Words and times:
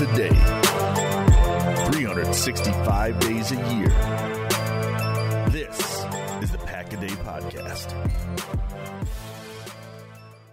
minutes 0.00 0.12
a 0.12 0.16
day, 0.16 0.34
365 1.92 3.20
days 3.20 3.52
a 3.52 3.56
year. 3.74 3.88
This 5.50 5.78
is 6.42 6.50
the 6.50 6.58
Pack 6.64 6.92
a 6.92 6.96
Day 6.96 7.06
Podcast. 7.08 7.92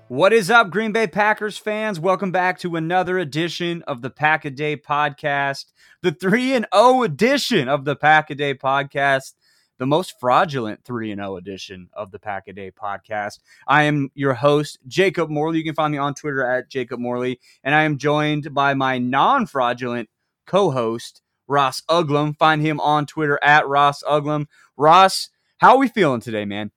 What 0.10 0.34
is 0.34 0.52
up, 0.52 0.70
Green 0.70 0.92
Bay 0.92 1.08
Packers 1.08 1.58
fans? 1.58 2.00
Welcome 2.00 2.32
back 2.32 2.60
to 2.60 2.76
another 2.76 3.18
edition 3.18 3.82
of 3.88 4.02
the 4.02 4.10
Pack 4.10 4.46
a 4.46 4.52
Day 4.52 4.78
Podcast, 4.78 5.66
the 6.02 6.12
3 6.12 6.54
and 6.54 6.68
0 6.76 7.04
edition 7.04 7.68
of 7.68 7.86
the 7.86 7.96
Pack 7.96 8.30
a 8.30 8.36
Day 8.36 8.54
Podcast 8.54 9.34
the 9.82 9.88
most 9.88 10.20
fraudulent 10.20 10.84
3 10.84 11.16
0 11.16 11.38
edition 11.38 11.90
of 11.94 12.12
the 12.12 12.20
Pack 12.20 12.48
a 12.48 12.54
Day 12.54 12.70
podcast. 12.70 13.40
I 13.66 13.86
am 13.86 14.12
your 14.14 14.36
host, 14.36 14.78
Jacob 14.88 15.32
Morley. 15.32 15.58
You 15.58 15.64
can 15.64 15.74
find 15.74 15.92
me 15.92 15.98
on 15.98 16.14
Twitter 16.14 16.46
at 16.46 16.70
Jacob 16.70 17.00
Morley. 17.00 17.40
And 17.64 17.74
I 17.74 17.82
am 17.82 17.98
joined 17.98 18.54
by 18.54 18.76
my 18.76 19.00
non 19.00 19.48
fraudulent 19.48 20.08
co 20.46 20.70
host, 20.70 21.24
Ross 21.48 21.82
Uglem. 21.90 22.38
Find 22.38 22.62
him 22.62 22.80
on 22.80 23.08
Twitter 23.08 23.40
at 23.42 23.68
Ross 23.68 24.04
Uglem. 24.04 24.46
Ross, 24.78 25.30
how 25.58 25.72
are 25.72 25.80
we 25.80 25.88
feeling 25.88 26.22
today, 26.22 26.46
man? 26.46 26.70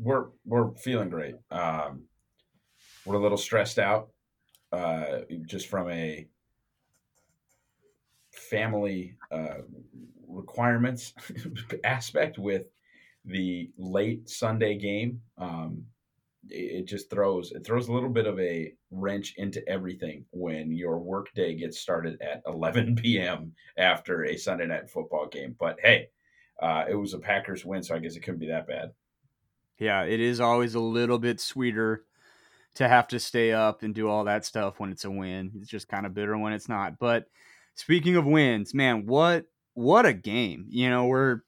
We're 0.00 0.30
we're 0.44 0.72
feeling 0.72 1.10
great. 1.10 1.36
Um, 1.52 2.06
we're 3.04 3.14
a 3.14 3.22
little 3.22 3.38
stressed 3.38 3.78
out, 3.78 4.08
uh, 4.72 5.20
just 5.46 5.68
from 5.68 5.88
a 5.90 6.26
family 8.32 9.14
uh, 9.30 9.58
requirements 10.30 11.14
aspect 11.84 12.38
with 12.38 12.66
the 13.24 13.70
late 13.78 14.28
Sunday 14.28 14.78
game. 14.78 15.20
Um, 15.38 15.84
it, 16.48 16.86
just 16.86 17.10
throws 17.10 17.52
it 17.52 17.64
throws 17.64 17.88
a 17.88 17.92
little 17.92 18.08
bit 18.08 18.26
of 18.26 18.40
a 18.40 18.72
wrench 18.90 19.34
into 19.36 19.66
everything 19.68 20.24
when 20.30 20.72
your 20.72 20.98
workday 20.98 21.54
gets 21.54 21.78
started 21.78 22.20
at 22.22 22.42
11 22.46 22.96
p.m. 22.96 23.52
after 23.76 24.24
a 24.24 24.36
Sunday 24.36 24.66
night 24.66 24.88
football 24.88 25.26
game. 25.26 25.54
But 25.58 25.78
hey, 25.82 26.08
uh, 26.60 26.84
it 26.88 26.94
was 26.94 27.14
a 27.14 27.18
Packers 27.18 27.64
win, 27.64 27.82
so 27.82 27.94
I 27.94 27.98
guess 27.98 28.16
it 28.16 28.20
couldn't 28.20 28.40
be 28.40 28.48
that 28.48 28.66
bad. 28.66 28.92
Yeah, 29.78 30.04
it 30.04 30.20
is 30.20 30.40
always 30.40 30.74
a 30.74 30.80
little 30.80 31.18
bit 31.18 31.40
sweeter 31.40 32.04
to 32.74 32.86
have 32.86 33.08
to 33.08 33.18
stay 33.18 33.52
up 33.52 33.82
and 33.82 33.94
do 33.94 34.08
all 34.08 34.24
that 34.24 34.44
stuff 34.44 34.78
when 34.78 34.90
it's 34.90 35.04
a 35.04 35.10
win. 35.10 35.52
It's 35.56 35.70
just 35.70 35.88
kind 35.88 36.06
of 36.06 36.14
bitter 36.14 36.36
when 36.36 36.52
it's 36.52 36.68
not. 36.68 36.98
But 36.98 37.26
speaking 37.74 38.16
of 38.16 38.26
wins, 38.26 38.74
man, 38.74 39.06
what 39.06 39.46
what 39.74 40.06
a 40.06 40.12
game. 40.12 40.66
You 40.68 40.90
know, 40.90 41.06
we're 41.06 41.40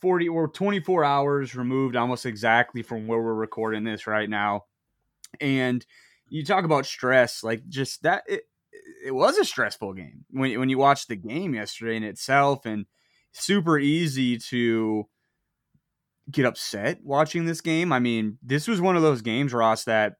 40 0.00 0.28
we're 0.30 0.48
24 0.48 1.04
hours 1.04 1.54
removed 1.54 1.96
almost 1.96 2.26
exactly 2.26 2.82
from 2.82 3.06
where 3.06 3.20
we're 3.20 3.34
recording 3.34 3.84
this 3.84 4.06
right 4.06 4.28
now. 4.28 4.64
And 5.40 5.84
you 6.28 6.44
talk 6.44 6.64
about 6.64 6.86
stress, 6.86 7.44
like 7.44 7.68
just 7.68 8.02
that 8.02 8.22
it, 8.26 8.42
it 9.04 9.14
was 9.14 9.38
a 9.38 9.44
stressful 9.44 9.94
game 9.94 10.24
when 10.30 10.58
when 10.58 10.68
you 10.68 10.78
watch 10.78 11.06
the 11.06 11.16
game 11.16 11.54
yesterday 11.54 11.96
in 11.96 12.04
itself 12.04 12.66
and 12.66 12.86
super 13.32 13.78
easy 13.78 14.38
to 14.38 15.06
get 16.30 16.46
upset 16.46 17.00
watching 17.02 17.44
this 17.44 17.60
game. 17.60 17.92
I 17.92 17.98
mean, 17.98 18.38
this 18.42 18.68
was 18.68 18.80
one 18.80 18.96
of 18.96 19.02
those 19.02 19.22
games, 19.22 19.52
Ross, 19.52 19.84
that 19.84 20.14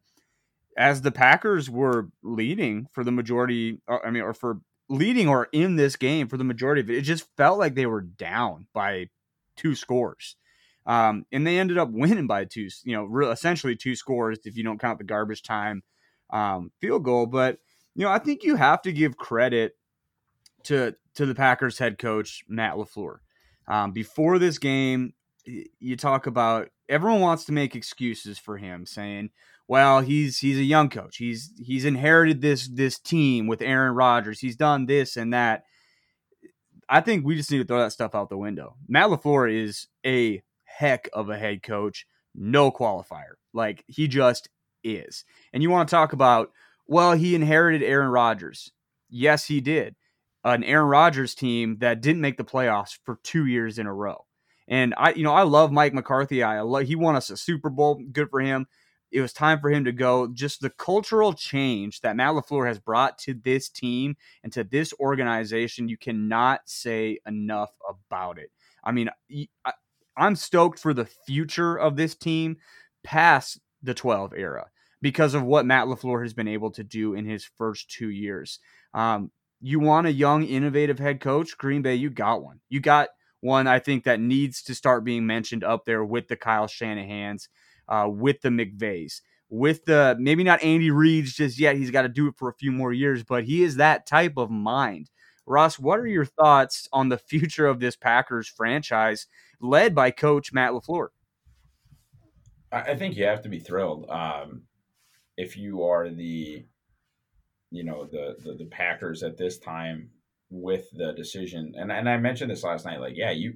as 0.77 1.03
the 1.03 1.13
Packers 1.13 1.69
were 1.69 2.09
leading 2.23 2.87
for 2.93 3.05
the 3.05 3.13
majority, 3.13 3.81
uh, 3.89 3.99
I 4.05 4.11
mean, 4.11 4.23
or 4.23 4.35
for 4.35 4.61
leading 4.91 5.29
or 5.29 5.49
in 5.53 5.77
this 5.77 5.97
game 5.97 6.29
for 6.29 6.37
the 6.37 6.45
majority 6.45 6.81
of 6.83 6.91
it. 6.91 6.99
It 6.99 7.03
just 7.03 7.27
felt 7.37 7.59
like 7.59 7.75
they 7.75 7.87
were 7.87 8.03
down 8.03 8.67
by 8.75 9.07
two 9.57 9.75
scores. 9.75 10.37
Um, 10.85 11.25
and 11.31 11.47
they 11.47 11.59
ended 11.59 11.79
up 11.79 11.89
winning 11.93 12.27
by 12.27 12.45
two, 12.45 12.69
you 12.85 12.95
know, 12.95 13.05
re- 13.05 13.31
essentially 13.31 13.77
two 13.77 13.95
scores 13.95 14.41
if 14.45 14.57
you 14.57 14.65
don't 14.65 14.81
count 14.81 14.99
the 14.99 15.05
garbage 15.05 15.43
time 15.43 15.83
um, 16.31 16.73
field 16.81 17.05
goal. 17.05 17.27
But 17.27 17.59
you 17.95 18.05
know, 18.05 18.11
I 18.11 18.19
think 18.19 18.43
you 18.43 18.57
have 18.57 18.83
to 18.83 18.93
give 18.93 19.17
credit 19.17 19.77
to 20.65 20.95
to 21.15 21.27
the 21.27 21.35
Packers 21.35 21.79
head 21.79 21.99
coach 21.99 22.43
Matt 22.49 22.75
LaFleur. 22.75 23.19
Um, 23.69 23.93
before 23.93 24.39
this 24.39 24.59
game, 24.59 25.15
you 25.45 25.97
talk 25.97 26.27
about 26.27 26.69
everyone 26.89 27.21
wants 27.21 27.45
to 27.45 27.53
make 27.53 27.75
excuses 27.75 28.39
for 28.39 28.57
him, 28.59 28.87
saying, 28.87 29.31
well, 29.71 30.01
he's 30.01 30.41
he's 30.41 30.59
a 30.59 30.65
young 30.65 30.89
coach. 30.89 31.19
He's 31.19 31.53
he's 31.57 31.85
inherited 31.85 32.41
this 32.41 32.67
this 32.67 32.99
team 32.99 33.47
with 33.47 33.63
Aaron 33.63 33.95
Rodgers. 33.95 34.41
He's 34.41 34.57
done 34.57 34.87
this 34.87 35.17
and 35.17 35.33
that. 35.33 35.63
I 36.89 37.01
think 37.01 37.25
we 37.25 37.37
just 37.37 37.53
need 37.53 37.59
to 37.59 37.65
throw 37.65 37.79
that 37.79 37.93
stuff 37.93 38.17
out 38.17 38.31
the 38.31 38.37
window. 38.37 38.75
Matt 38.89 39.11
LaFleur 39.11 39.65
is 39.65 39.87
a 40.05 40.43
heck 40.65 41.09
of 41.13 41.31
a 41.31 41.39
head 41.39 41.63
coach, 41.63 42.05
no 42.35 42.73
qualifier. 42.73 43.35
Like 43.55 43.85
he 43.87 44.09
just 44.09 44.49
is. 44.83 45.25
And 45.53 45.63
you 45.63 45.71
want 45.71 45.89
to 45.89 45.95
talk 45.95 46.13
about, 46.13 46.51
well, 46.89 47.13
he 47.13 47.37
inherited 47.37 47.85
Aaron 47.85 48.11
Rodgers. 48.11 48.73
Yes, 49.09 49.45
he 49.45 49.61
did. 49.61 49.95
An 50.43 50.65
Aaron 50.65 50.89
Rodgers 50.89 51.33
team 51.37 51.77
that 51.79 52.01
didn't 52.01 52.23
make 52.23 52.39
the 52.39 52.45
playoffs 52.45 52.99
for 53.05 53.21
two 53.23 53.47
years 53.47 53.79
in 53.79 53.87
a 53.87 53.95
row. 53.95 54.27
And 54.67 54.95
I, 54.97 55.13
you 55.13 55.23
know, 55.23 55.35
I 55.35 55.45
love 55.45 55.71
Mike 55.71 55.95
McCarthy. 55.95 56.43
I 56.43 56.61
love, 56.63 56.89
he 56.89 56.97
won 56.97 57.15
us 57.15 57.31
a 57.31 57.37
Super 57.37 57.71
Bowl. 57.71 58.03
Good 58.11 58.31
for 58.31 58.41
him 58.41 58.67
it 59.11 59.21
was 59.21 59.33
time 59.33 59.61
for 59.61 59.71
him 59.71 59.85
to 59.85 59.93
go. 59.93 60.29
Just 60.29 60.61
the 60.61 60.71
cultural 60.71 61.33
change 61.33 62.01
that 62.01 62.17
Matt 62.17 62.35
LaFleur 62.35 62.67
has 62.67 62.79
brought 62.79 63.19
to 63.19 63.35
this 63.35 63.69
team 63.69 64.17
and 64.43 64.53
to 64.53 64.65
this 64.65 64.95
organization, 65.01 65.89
you 65.89 65.97
cannot 65.97 66.61
say 66.67 67.19
enough 67.27 67.71
about 67.89 68.39
it. 68.39 68.51
I 68.85 68.93
mean, 68.93 69.11
I'm 70.17 70.37
stoked 70.37 70.79
for 70.79 70.95
the 70.95 71.07
future 71.27 71.77
of 71.77 71.97
this 71.97 72.15
team 72.15 72.59
past 73.03 73.61
the 73.83 73.95
12 73.95 74.35
era 74.35 74.69
because 75.03 75.35
of 75.35 75.43
what 75.43 75.67
Matt 75.67 75.87
LaFleur 75.87 76.23
has 76.23 76.35
been 76.35 76.49
able 76.49 76.71
to 76.73 76.85
do 76.85 77.15
in 77.15 77.25
his 77.25 77.45
first 77.45 77.91
two 77.91 78.11
years. 78.11 78.59
Um, 78.95 79.31
you 79.61 79.81
want 79.81 80.07
a 80.07 80.13
young, 80.13 80.45
innovative 80.45 80.99
head 80.99 81.21
coach? 81.21 81.57
Green 81.59 81.83
Bay, 81.83 81.95
you 81.95 82.11
got 82.11 82.43
one. 82.43 82.61
You 82.69 82.81
got 82.81 83.09
one, 83.41 83.67
I 83.67 83.79
think, 83.79 84.05
that 84.05 84.21
needs 84.21 84.63
to 84.65 84.75
start 84.75 85.05
being 85.05 85.27
mentioned 85.27 85.65
up 85.65 85.85
there 85.85 86.05
with 86.05 86.29
the 86.29 86.37
Kyle 86.37 86.67
Shanahan's 86.67 87.49
uh, 87.91 88.09
with 88.09 88.41
the 88.41 88.49
McVays, 88.49 89.21
with 89.51 89.85
the 89.85 90.17
maybe 90.19 90.45
not 90.45 90.63
Andy 90.63 90.91
Reid's 90.91 91.35
just 91.35 91.59
yet. 91.59 91.77
He's 91.77 91.91
got 91.91 92.03
to 92.03 92.09
do 92.09 92.29
it 92.29 92.37
for 92.39 92.49
a 92.49 92.55
few 92.55 92.73
more 92.73 92.93
years, 92.93 93.23
but 93.25 93.45
he 93.45 93.63
is 93.63 93.77
that 93.77 94.07
type 94.07 94.35
of 94.37 94.51
mind. 94.51 95.11
Ross, 95.47 95.79
what 95.79 95.99
are 95.99 96.07
your 96.07 96.25
thoughts 96.25 96.89
on 96.93 97.09
the 97.09 97.19
future 97.19 97.67
of 97.67 97.81
this 97.81 97.97
Packers 97.97 98.49
franchise 98.49 99.27
led 99.61 99.95
by 99.95 100.13
Coach 100.13 100.53
Matt 100.53 100.73
LaFleur? 100.73 101.09
I 102.73 102.95
think 102.95 103.17
you 103.17 103.25
have 103.25 103.43
to 103.43 103.49
be 103.49 103.59
thrilled 103.59 104.09
um, 104.09 104.63
if 105.37 105.57
you 105.57 105.83
are 105.83 106.09
the, 106.09 106.65
you 107.73 107.83
know, 107.85 108.05
the, 108.05 108.37
the 108.39 108.55
the 108.55 108.67
Packers 108.67 109.25
at 109.25 109.37
this 109.37 109.59
time 109.59 110.11
with 110.51 110.89
the 110.93 111.13
decision. 111.15 111.75
And 111.77 111.91
and 111.91 112.09
I 112.09 112.17
mentioned 112.19 112.51
this 112.51 112.63
last 112.63 112.85
night. 112.85 113.01
Like, 113.01 113.17
yeah, 113.17 113.33
you, 113.33 113.55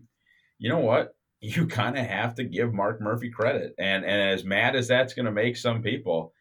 you 0.58 0.68
know 0.68 0.80
what? 0.80 1.14
You 1.47 1.66
kind 1.66 1.99
of 1.99 2.06
have 2.06 2.34
to 2.37 2.44
give 2.44 2.72
Mark 2.72 3.03
Murphy 3.03 3.28
credit. 3.28 3.75
And 3.78 4.03
and 4.03 4.31
as 4.31 4.44
mad 4.44 4.75
as 4.77 4.88
that's 4.88 5.12
going 5.12 5.27
to 5.27 5.32
make 5.32 5.59
some 5.59 5.82
people, 5.82 6.32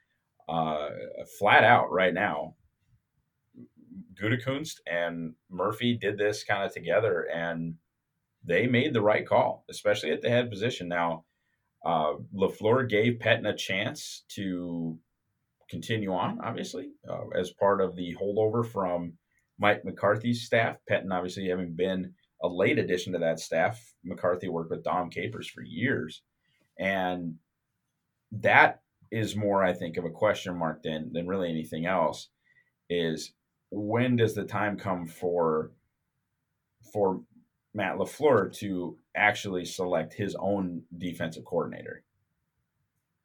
uh, 0.48 0.90
flat 1.38 1.66
out 1.66 1.92
right 1.92 2.14
now, 2.14 2.56
Gutekunst 4.14 4.76
and 4.88 5.34
Murphy 5.50 5.98
did 5.98 6.18
this 6.18 6.46
kind 6.46 6.64
of 6.64 6.74
together, 6.74 7.28
and 7.34 7.76
they 8.46 8.66
made 8.66 8.94
the 8.94 9.02
right 9.02 9.28
call, 9.28 9.66
especially 9.70 10.12
at 10.12 10.22
the 10.22 10.30
head 10.30 10.50
position. 10.50 10.88
Now, 10.88 11.26
uh, 11.86 12.14
LaFleur 12.34 12.88
gave 12.88 13.20
Pettine 13.20 13.50
a 13.50 13.56
chance 13.58 14.24
to 14.30 14.98
continue 15.70 16.14
on, 16.14 16.40
obviously, 16.42 16.92
uh, 17.10 17.28
as 17.38 17.52
part 17.52 17.82
of 17.82 17.98
the 17.98 18.16
holdover 18.16 18.66
from 18.66 19.14
Mike 19.60 19.84
McCarthy's 19.84 20.46
staff. 20.46 20.78
Pettine, 20.90 21.12
obviously, 21.12 21.50
having 21.50 21.76
been 21.76 22.14
a 22.44 22.48
late 22.48 22.78
addition 22.78 23.14
to 23.14 23.20
that 23.20 23.40
staff. 23.40 23.94
McCarthy 24.04 24.50
worked 24.50 24.70
with 24.70 24.84
Dom 24.84 25.10
Capers 25.10 25.48
for 25.48 25.64
years. 25.64 26.22
And 26.78 27.36
that 28.32 28.82
is 29.12 29.36
more, 29.36 29.64
I 29.64 29.74
think, 29.74 29.98
of 29.98 30.06
a 30.06 30.10
question 30.10 30.58
mark 30.58 30.84
than, 30.84 31.12
than 31.14 31.28
really 31.28 31.50
anything 31.50 31.86
else 31.86 32.30
is 32.90 33.34
when 33.72 34.16
does 34.16 34.36
the 34.36 34.44
time 34.44 34.78
come 34.78 35.08
for 35.08 35.72
for 36.92 37.22
Matt 37.74 37.96
LaFleur 37.96 38.54
to 38.58 38.98
actually 39.16 39.66
select 39.66 40.14
his 40.14 40.36
own 40.36 40.84
defensive 40.98 41.46
coordinator? 41.46 42.04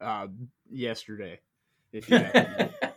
Uh, 0.01 0.27
yesterday. 0.71 1.39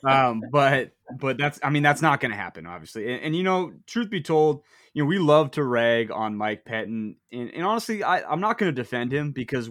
Um, 0.05 0.43
but 0.51 0.91
but 1.17 1.39
that's 1.39 1.61
I 1.63 1.71
mean 1.71 1.83
that's 1.83 2.03
not 2.03 2.21
going 2.21 2.33
to 2.33 2.37
happen 2.37 2.67
obviously. 2.67 3.13
And, 3.13 3.23
and, 3.23 3.37
you 3.37 3.43
know, 3.43 3.73
truth 3.87 4.11
be 4.11 4.21
told, 4.21 4.63
you 4.95 5.03
know 5.03 5.07
we 5.07 5.19
love 5.19 5.53
to 5.53 5.65
rag 5.65 6.11
on 6.11 6.37
Mike 6.37 6.65
Pettine, 6.65 7.17
and, 7.31 7.51
and 7.55 7.65
honestly, 7.65 8.03
I, 8.03 8.23
I'm 8.23 8.41
not 8.41 8.59
going 8.59 8.75
to 8.75 8.83
defend 8.83 9.13
him 9.13 9.31
because 9.33 9.71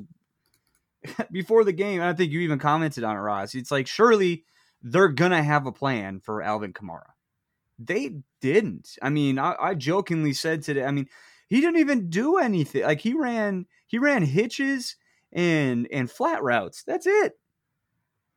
before 1.32 1.64
the 1.64 1.74
game, 1.74 2.02
I 2.02 2.14
think 2.14 2.32
you 2.32 2.40
even 2.42 2.60
commented 2.60 3.04
on 3.04 3.16
it, 3.16 3.20
Ross. 3.20 3.56
It's 3.56 3.72
like 3.72 3.88
surely 3.88 4.46
they're 4.82 5.10
gonna 5.10 5.44
have 5.44 5.66
a 5.68 5.72
plan 5.72 6.20
for 6.20 6.42
Alvin 6.42 6.74
Kamara. 6.74 7.12
They 7.78 8.16
didn't. 8.42 8.98
I 9.02 9.10
mean, 9.10 9.38
I, 9.40 9.56
I 9.60 9.74
jokingly 9.76 10.34
said 10.34 10.64
today. 10.64 10.86
I 10.86 10.92
mean, 10.92 11.08
he 11.50 11.60
didn't 11.62 11.80
even 11.80 12.10
do 12.10 12.38
anything. 12.38 12.84
Like 12.84 13.02
he 13.02 13.14
ran, 13.14 13.66
he 13.88 13.98
ran 13.98 14.24
hitches 14.24 14.96
and 15.34 15.88
and 15.92 16.10
flat 16.10 16.42
routes. 16.42 16.84
That's 16.84 17.06
it. 17.06 17.34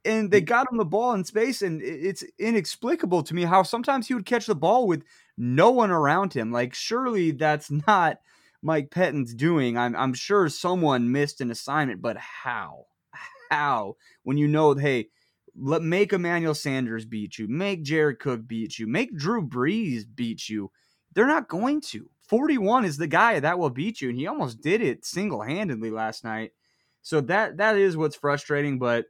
And 0.05 0.31
they 0.31 0.41
got 0.41 0.71
him 0.71 0.79
the 0.79 0.85
ball 0.85 1.15
in 1.15 1.25
space, 1.25 1.63
and 1.63 1.81
it's 1.83 2.25
inexplicable 2.39 3.23
to 3.23 3.35
me 3.35 3.43
how 3.43 3.63
sometimes 3.63 4.07
he 4.07 4.15
would 4.15 4.27
catch 4.27 4.47
the 4.47 4.55
ball 4.55 4.87
with 4.87 5.05
no 5.37 5.71
one 5.71 5.91
around 5.91 6.33
him. 6.33 6.53
Like, 6.53 6.75
surely 6.75 7.31
that's 7.31 7.71
not 7.87 8.19
Mike 8.63 8.91
Pettine's 8.91 9.35
doing. 9.35 9.77
I'm, 9.77 9.97
I'm 9.97 10.15
sure 10.15 10.49
someone 10.49 11.13
missed 11.13 11.41
an 11.41 11.51
assignment, 11.51 12.03
but 12.03 12.17
how? 12.17 12.87
How? 13.51 13.97
When 14.23 14.37
you 14.37 14.49
know, 14.49 14.75
hey, 14.75 15.09
let 15.57 15.83
make 15.83 16.13
Emmanuel 16.13 16.55
Sanders 16.55 17.05
beat 17.05 17.39
you, 17.39 17.47
make 17.47 17.83
Jared 17.83 18.19
Cook 18.19 18.47
beat 18.47 18.79
you, 18.79 18.87
make 18.87 19.17
Drew 19.17 19.47
Brees 19.47 20.05
beat 20.13 20.49
you. 20.49 20.71
They're 21.15 21.27
not 21.27 21.49
going 21.49 21.81
to. 21.83 22.11
41 22.29 22.85
is 22.85 22.97
the 22.97 23.07
guy 23.07 23.39
that 23.39 23.59
will 23.59 23.71
beat 23.71 24.01
you, 24.01 24.09
and 24.09 24.19
he 24.19 24.27
almost 24.27 24.61
did 24.61 24.81
it 24.81 25.05
single 25.05 25.43
handedly 25.43 25.91
last 25.91 26.25
night. 26.25 26.53
So 27.03 27.21
that 27.23 27.59
that 27.59 27.77
is 27.77 27.97
what's 27.97 28.17
frustrating, 28.17 28.79
but 28.79 29.05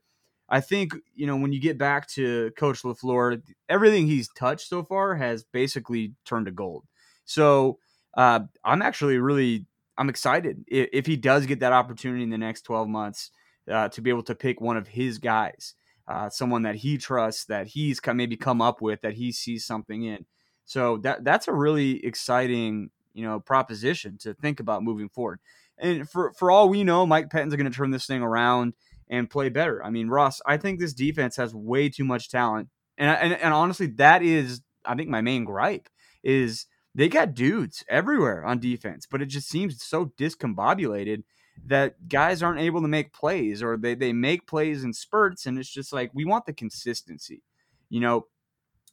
I 0.48 0.60
think 0.60 0.92
you 1.14 1.26
know 1.26 1.36
when 1.36 1.52
you 1.52 1.60
get 1.60 1.78
back 1.78 2.08
to 2.10 2.50
Coach 2.56 2.82
LaFleur, 2.82 3.42
everything 3.68 4.06
he's 4.06 4.28
touched 4.28 4.68
so 4.68 4.82
far 4.82 5.14
has 5.16 5.44
basically 5.44 6.14
turned 6.24 6.46
to 6.46 6.52
gold. 6.52 6.84
So 7.24 7.78
uh, 8.16 8.40
I'm 8.64 8.82
actually 8.82 9.18
really 9.18 9.66
I'm 9.96 10.08
excited 10.08 10.64
if, 10.66 10.88
if, 10.92 11.06
he 11.06 11.16
does 11.16 11.46
get 11.46 11.60
that 11.60 11.72
opportunity 11.72 12.22
in 12.22 12.30
the 12.30 12.38
next 12.38 12.62
12 12.62 12.88
months 12.88 13.30
uh, 13.70 13.88
to 13.90 14.00
be 14.00 14.10
able 14.10 14.24
to 14.24 14.34
pick 14.34 14.60
one 14.60 14.76
of 14.76 14.88
his 14.88 15.18
guys, 15.18 15.74
uh, 16.08 16.28
someone 16.28 16.62
that 16.62 16.76
he 16.76 16.98
trusts, 16.98 17.44
that 17.46 17.68
he's 17.68 18.00
maybe 18.12 18.36
come 18.36 18.60
up 18.60 18.82
with, 18.82 19.00
that 19.02 19.14
he 19.14 19.32
sees 19.32 19.64
something 19.64 20.04
in. 20.04 20.26
So 20.64 20.98
that 20.98 21.24
that's 21.24 21.48
a 21.48 21.52
really 21.52 22.04
exciting 22.04 22.90
you 23.14 23.24
know 23.24 23.40
proposition 23.40 24.18
to 24.18 24.34
think 24.34 24.60
about 24.60 24.82
moving 24.82 25.08
forward. 25.08 25.40
And 25.78 26.08
for 26.08 26.32
for 26.34 26.50
all 26.50 26.68
we 26.68 26.84
know, 26.84 27.06
Mike 27.06 27.30
Pettine's 27.30 27.54
going 27.56 27.70
to 27.70 27.76
turn 27.76 27.90
this 27.90 28.06
thing 28.06 28.22
around 28.22 28.74
and 29.08 29.30
play 29.30 29.48
better. 29.48 29.84
I 29.84 29.90
mean, 29.90 30.08
Ross, 30.08 30.40
I 30.46 30.56
think 30.56 30.78
this 30.78 30.94
defense 30.94 31.36
has 31.36 31.54
way 31.54 31.88
too 31.88 32.04
much 32.04 32.30
talent, 32.30 32.68
and 32.98 33.10
and, 33.10 33.32
and 33.34 33.54
honestly, 33.54 33.86
that 33.96 34.22
is 34.22 34.62
I 34.84 34.94
think 34.94 35.08
my 35.08 35.20
main 35.20 35.44
gripe 35.44 35.88
is 36.22 36.66
they 36.94 37.08
got 37.08 37.34
dudes 37.34 37.84
everywhere 37.88 38.44
on 38.44 38.60
defense, 38.60 39.06
but 39.10 39.20
it 39.20 39.26
just 39.26 39.48
seems 39.48 39.82
so 39.82 40.06
discombobulated 40.18 41.24
that 41.66 42.08
guys 42.08 42.42
aren't 42.42 42.60
able 42.60 42.82
to 42.82 42.88
make 42.88 43.12
plays 43.12 43.62
or 43.62 43.76
they, 43.76 43.94
they 43.94 44.12
make 44.12 44.46
plays 44.46 44.84
in 44.84 44.92
spurts 44.92 45.46
and 45.46 45.58
it's 45.58 45.68
just 45.68 45.92
like 45.92 46.10
we 46.14 46.24
want 46.24 46.46
the 46.46 46.52
consistency. 46.52 47.42
You 47.88 48.00
know, 48.00 48.26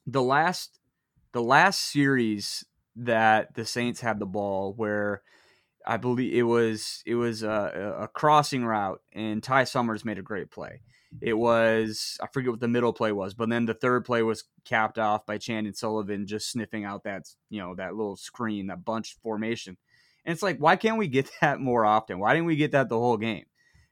the 0.06 0.22
last 0.22 0.78
the 1.32 1.42
last 1.42 1.80
series 1.80 2.64
that 2.96 3.54
the 3.54 3.64
Saints 3.64 4.00
had 4.00 4.18
the 4.18 4.26
ball 4.26 4.74
where 4.74 5.22
I 5.86 5.96
believe 5.96 6.34
it 6.34 6.42
was 6.42 7.02
it 7.06 7.14
was 7.14 7.42
a, 7.42 7.96
a, 8.00 8.08
crossing 8.08 8.64
route 8.64 9.00
and 9.12 9.42
Ty 9.42 9.64
Summers 9.64 10.04
made 10.04 10.18
a 10.18 10.22
great 10.22 10.50
play. 10.50 10.80
It 11.20 11.34
was 11.34 12.18
I 12.22 12.26
forget 12.32 12.50
what 12.50 12.60
the 12.60 12.68
middle 12.68 12.92
play 12.92 13.12
was, 13.12 13.34
but 13.34 13.48
then 13.48 13.66
the 13.66 13.74
third 13.74 14.04
play 14.04 14.22
was 14.22 14.44
capped 14.64 14.98
off 14.98 15.26
by 15.26 15.38
Chandon 15.38 15.74
Sullivan 15.74 16.26
just 16.26 16.50
sniffing 16.50 16.84
out 16.84 17.04
that 17.04 17.24
you 17.50 17.60
know 17.60 17.74
that 17.74 17.94
little 17.94 18.16
screen, 18.16 18.68
that 18.68 18.84
bunch 18.84 19.16
formation. 19.22 19.76
And 20.24 20.32
it's 20.32 20.42
like, 20.42 20.58
why 20.58 20.76
can't 20.76 20.98
we 20.98 21.08
get 21.08 21.30
that 21.40 21.60
more 21.60 21.84
often? 21.84 22.18
Why 22.18 22.32
didn't 22.32 22.46
we 22.46 22.56
get 22.56 22.72
that 22.72 22.88
the 22.88 22.98
whole 22.98 23.16
game? 23.16 23.44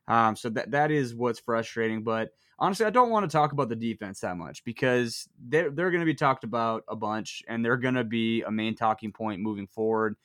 Um, 0.08 0.34
so 0.36 0.48
that 0.50 0.70
that 0.72 0.90
is 0.90 1.14
what's 1.14 1.40
frustrating. 1.40 2.02
But 2.02 2.30
honestly, 2.58 2.86
I 2.86 2.90
don't 2.90 3.10
want 3.10 3.28
to 3.28 3.32
talk 3.32 3.52
about 3.52 3.68
the 3.68 3.76
defense 3.76 4.20
that 4.20 4.36
much 4.36 4.64
because 4.64 5.28
they're 5.38 5.70
they're 5.70 5.90
going 5.90 6.00
to 6.00 6.06
be 6.06 6.14
talked 6.14 6.44
about 6.44 6.84
a 6.88 6.96
bunch, 6.96 7.42
and 7.48 7.64
they're 7.64 7.76
going 7.76 7.94
to 7.94 8.04
be 8.04 8.42
a 8.42 8.50
main 8.50 8.74
talking 8.74 9.12
point 9.12 9.40
moving 9.40 9.66
forward. 9.66 10.16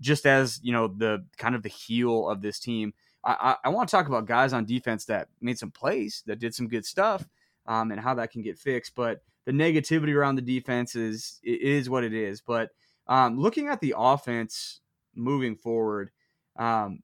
Just 0.00 0.26
as 0.26 0.60
you 0.62 0.72
know, 0.72 0.88
the 0.88 1.24
kind 1.38 1.54
of 1.54 1.62
the 1.62 1.68
heel 1.68 2.28
of 2.28 2.42
this 2.42 2.58
team. 2.58 2.94
I, 3.24 3.56
I, 3.64 3.68
I 3.68 3.68
want 3.68 3.88
to 3.88 3.94
talk 3.94 4.08
about 4.08 4.26
guys 4.26 4.52
on 4.52 4.64
defense 4.64 5.04
that 5.04 5.28
made 5.40 5.58
some 5.58 5.70
plays, 5.70 6.24
that 6.26 6.40
did 6.40 6.54
some 6.54 6.66
good 6.66 6.84
stuff, 6.84 7.28
um, 7.66 7.92
and 7.92 8.00
how 8.00 8.14
that 8.14 8.32
can 8.32 8.42
get 8.42 8.58
fixed. 8.58 8.94
But 8.96 9.22
the 9.44 9.52
negativity 9.52 10.14
around 10.14 10.36
the 10.36 10.42
defense 10.42 10.96
is 10.96 11.40
is 11.42 11.88
what 11.88 12.04
it 12.04 12.14
is. 12.14 12.40
But 12.40 12.70
um, 13.06 13.38
looking 13.38 13.68
at 13.68 13.80
the 13.80 13.94
offense 13.96 14.80
moving 15.14 15.56
forward, 15.56 16.10
um, 16.56 17.00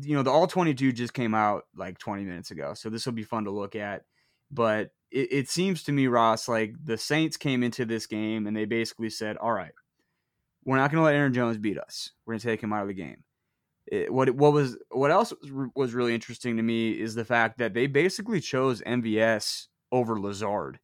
you 0.00 0.16
know, 0.16 0.22
the 0.22 0.30
all 0.30 0.46
22 0.46 0.92
just 0.92 1.14
came 1.14 1.34
out 1.34 1.64
like 1.76 1.98
20 1.98 2.24
minutes 2.24 2.50
ago. 2.50 2.74
So 2.74 2.88
this 2.88 3.04
will 3.04 3.12
be 3.12 3.22
fun 3.22 3.44
to 3.44 3.50
look 3.50 3.76
at. 3.76 4.02
But 4.50 4.90
it, 5.10 5.32
it 5.32 5.48
seems 5.48 5.82
to 5.84 5.92
me, 5.92 6.06
Ross, 6.06 6.48
like 6.48 6.74
the 6.82 6.96
Saints 6.96 7.36
came 7.36 7.62
into 7.62 7.84
this 7.84 8.06
game 8.06 8.46
and 8.46 8.56
they 8.56 8.64
basically 8.64 9.10
said, 9.10 9.36
all 9.36 9.52
right, 9.52 9.72
we're 10.64 10.76
not 10.76 10.90
going 10.90 11.00
to 11.00 11.04
let 11.04 11.14
Aaron 11.14 11.32
Jones 11.32 11.58
beat 11.58 11.78
us. 11.78 12.10
We're 12.24 12.32
going 12.32 12.40
to 12.40 12.46
take 12.46 12.62
him 12.62 12.72
out 12.72 12.82
of 12.82 12.88
the 12.88 12.94
game. 12.94 13.24
It, 13.86 14.12
what 14.12 14.30
what 14.30 14.52
was 14.52 14.78
what 14.90 15.10
else 15.10 15.32
was 15.74 15.92
really 15.92 16.14
interesting 16.14 16.56
to 16.56 16.62
me 16.62 16.92
is 16.92 17.14
the 17.14 17.24
fact 17.24 17.58
that 17.58 17.74
they 17.74 17.86
basically 17.86 18.40
chose 18.40 18.80
MVS 18.80 19.66
over 19.92 20.18
Lazard 20.18 20.80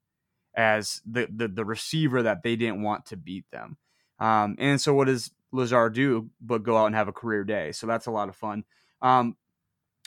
as 0.55 1.01
the, 1.07 1.27
the 1.35 1.49
the 1.49 1.65
receiver 1.65 2.23
that 2.23 2.43
they 2.43 2.57
didn't 2.57 2.83
want 2.83 3.07
to 3.07 3.17
beat 3.17 3.47
them. 3.51 3.79
Um, 4.19 4.57
and 4.59 4.79
so 4.79 4.93
what 4.93 5.07
does 5.07 5.31
Lazard 5.51 5.95
do 5.95 6.29
but 6.43 6.63
go 6.63 6.77
out 6.77 6.87
and 6.87 6.95
have 6.95 7.09
a 7.09 7.13
career 7.13 7.43
day? 7.43 7.73
So 7.73 7.87
that's 7.87 8.07
a 8.07 8.11
lot 8.11 8.29
of 8.29 8.37
fun. 8.37 8.65
Um, 9.01 9.37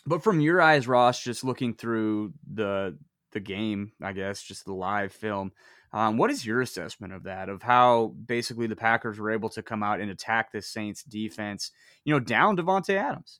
but 0.05 0.23
from 0.23 0.39
your 0.39 0.61
eyes, 0.61 0.87
Ross, 0.87 1.23
just 1.23 1.43
looking 1.43 1.73
through 1.73 2.33
the 2.51 2.97
the 3.31 3.39
game, 3.39 3.93
I 4.01 4.13
guess, 4.13 4.43
just 4.43 4.65
the 4.65 4.73
live 4.73 5.11
film, 5.11 5.51
um, 5.93 6.17
what 6.17 6.31
is 6.31 6.45
your 6.45 6.61
assessment 6.61 7.13
of 7.13 7.23
that? 7.23 7.49
Of 7.49 7.61
how 7.61 8.15
basically 8.25 8.67
the 8.67 8.75
Packers 8.75 9.19
were 9.19 9.31
able 9.31 9.49
to 9.49 9.61
come 9.61 9.83
out 9.83 10.01
and 10.01 10.09
attack 10.09 10.51
the 10.51 10.61
Saints 10.61 11.03
defense, 11.03 11.71
you 12.03 12.13
know, 12.13 12.19
down 12.19 12.57
Davante 12.57 12.95
Adams. 12.95 13.39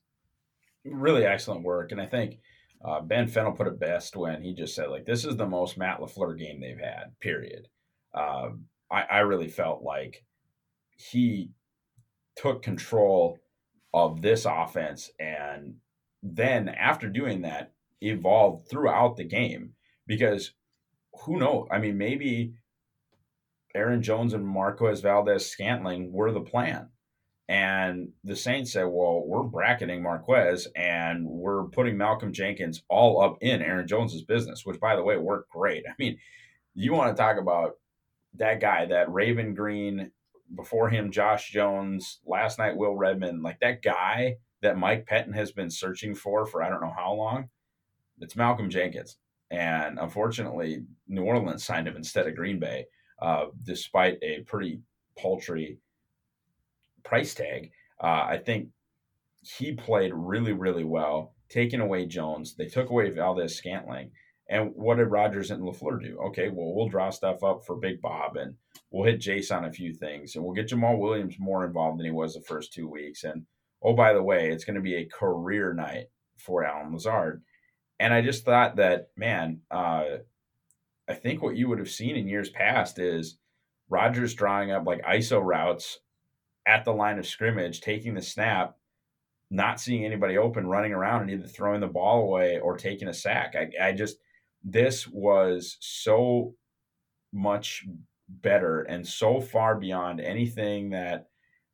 Really 0.86 1.26
excellent 1.26 1.64
work, 1.64 1.92
and 1.92 2.00
I 2.00 2.06
think 2.06 2.40
uh, 2.84 3.02
Ben 3.02 3.28
Fennell 3.28 3.54
put 3.54 3.68
it 3.68 3.80
best 3.80 4.16
when 4.16 4.42
he 4.42 4.54
just 4.54 4.76
said, 4.76 4.90
like, 4.90 5.06
this 5.06 5.26
is 5.26 5.36
the 5.38 5.48
most 5.48 5.78
Matt 5.78 6.00
LaFleur 6.00 6.38
game 6.38 6.60
they've 6.60 6.78
had. 6.78 7.18
Period. 7.20 7.68
Uh, 8.14 8.50
I, 8.92 9.02
I 9.04 9.20
really 9.20 9.48
felt 9.48 9.82
like 9.82 10.24
he 10.96 11.52
took 12.36 12.62
control 12.62 13.40
of 13.94 14.22
this 14.22 14.46
offense 14.46 15.12
and 15.20 15.76
then 16.22 16.70
after 16.70 17.10
doing 17.10 17.42
that 17.42 17.74
evolved 18.02 18.68
throughout 18.68 19.16
the 19.16 19.24
game 19.24 19.74
because 20.08 20.52
who 21.22 21.38
knows 21.38 21.68
i 21.72 21.80
mean 21.80 21.98
maybe 21.98 22.54
aaron 23.76 24.02
jones 24.02 24.34
and 24.34 24.46
marquez 24.46 25.02
Valdes 25.02 25.46
Scantling 25.46 26.12
were 26.12 26.32
the 26.32 26.42
plan 26.42 26.90
and 27.50 28.10
the 28.24 28.36
saints 28.36 28.74
said 28.74 28.84
well 28.84 29.24
we're 29.26 29.44
bracketing 29.44 30.02
marquez 30.02 30.68
and 30.76 31.26
we're 31.28 31.66
putting 31.66 31.98
malcolm 31.98 32.32
jenkins 32.32 32.84
all 32.90 33.22
up 33.22 33.38
in 33.42 33.62
aaron 33.62 33.88
jones's 33.88 34.24
business 34.24 34.66
which 34.66 34.80
by 34.80 34.96
the 34.96 35.04
way 35.04 35.18
worked 35.18 35.50
great 35.50 35.84
i 35.90 35.94
mean 36.00 36.18
you 36.76 36.94
want 36.94 37.16
to 37.16 37.22
talk 37.22 37.38
about 37.38 37.74
that 38.36 38.60
guy 38.60 38.86
that 38.86 39.12
Raven 39.12 39.54
Greene, 39.54 40.12
before 40.56 40.90
him, 40.90 41.12
Josh 41.12 41.52
Jones, 41.52 42.20
last 42.26 42.60
night, 42.60 42.76
Will 42.76 42.96
Redmond, 42.96 43.44
like 43.44 43.60
that 43.60 43.82
guy 43.82 44.38
that 44.62 44.78
Mike 44.78 45.06
Pettine 45.06 45.36
has 45.36 45.52
been 45.52 45.70
searching 45.70 46.16
for 46.16 46.46
for 46.46 46.64
I 46.64 46.70
don't 46.70 46.82
know 46.82 46.94
how 46.96 47.14
long. 47.14 47.50
It's 48.20 48.36
Malcolm 48.36 48.70
Jenkins. 48.70 49.18
And 49.54 50.00
unfortunately, 50.00 50.84
New 51.08 51.24
Orleans 51.24 51.64
signed 51.64 51.88
him 51.88 51.96
instead 51.96 52.28
of 52.28 52.36
Green 52.36 52.60
Bay, 52.60 52.86
uh, 53.22 53.46
despite 53.64 54.18
a 54.24 54.42
pretty 54.48 54.82
paltry 55.16 55.78
price 57.04 57.36
tag. 57.36 57.70
Uh, 58.02 58.26
I 58.30 58.42
think 58.44 58.70
he 59.42 59.74
played 59.74 60.12
really, 60.12 60.54
really 60.54 60.84
well, 60.84 61.36
taking 61.50 61.82
away 61.82 62.08
Jones. 62.08 62.56
They 62.56 62.66
took 62.66 62.90
away 62.90 63.12
Valdes 63.12 63.56
Scantling. 63.56 64.10
And 64.50 64.72
what 64.74 64.98
did 64.98 65.06
Rodgers 65.06 65.52
and 65.52 65.62
LaFleur 65.62 66.02
do? 66.02 66.18
Okay, 66.30 66.50
well, 66.50 66.74
we'll 66.74 66.90
draw 66.90 67.12
stuff 67.12 67.44
up 67.44 67.64
for 67.64 67.76
Big 67.76 68.02
Bob 68.02 68.36
and 68.36 68.56
we'll 68.90 69.06
hit 69.06 69.22
Jace 69.22 69.56
on 69.56 69.66
a 69.66 69.72
few 69.72 69.94
things 69.94 70.36
and 70.36 70.44
we'll 70.44 70.56
get 70.56 70.70
Jamaal 70.70 70.98
Williams 70.98 71.36
more 71.38 71.64
involved 71.64 72.00
than 72.00 72.08
he 72.08 72.12
was 72.12 72.34
the 72.34 72.42
first 72.42 72.74
two 72.74 72.90
weeks. 72.90 73.24
And 73.24 73.46
oh, 73.84 73.94
by 73.94 74.14
the 74.14 74.24
way, 74.24 74.50
it's 74.50 74.66
going 74.66 74.76
to 74.76 74.82
be 74.82 74.96
a 74.96 75.06
career 75.06 75.76
night 75.76 76.08
for 76.38 76.64
Allen 76.64 76.92
Lazard. 76.92 77.44
And 78.00 78.14
I 78.14 78.22
just 78.22 78.46
thought 78.46 78.78
that, 78.78 79.10
man, 79.16 79.62
uh, 79.72 80.06
I 81.08 81.14
think 81.14 81.42
what 81.42 81.56
you 81.56 81.70
would 81.70 81.80
have 81.80 81.90
seen 81.90 82.16
in 82.16 82.28
years 82.28 82.50
past 82.50 83.00
is 83.00 83.38
Rodgers 83.90 84.34
drawing 84.34 84.72
up 84.72 84.86
like 84.86 85.04
ISO 85.04 85.44
routes 85.44 86.00
at 86.66 86.86
the 86.86 86.94
line 86.94 87.20
of 87.20 87.28
scrimmage, 87.28 87.82
taking 87.82 88.14
the 88.14 88.22
snap, 88.22 88.78
not 89.50 89.80
seeing 89.80 90.06
anybody 90.06 90.38
open, 90.38 90.66
running 90.68 90.94
around 90.94 91.22
and 91.22 91.32
either 91.32 91.48
throwing 91.48 91.82
the 91.82 91.88
ball 91.88 92.24
away 92.24 92.60
or 92.60 92.78
taking 92.78 93.08
a 93.08 93.14
sack. 93.14 93.56
I, 93.56 93.90
I 93.90 93.92
just– 93.94 94.18
this 94.64 95.08
was 95.08 95.78
so 95.82 96.56
much 97.34 97.86
better 98.30 98.84
and 98.84 99.06
so 99.06 99.42
far 99.42 99.76
beyond 99.76 100.22
anything 100.22 100.92
that 100.92 101.28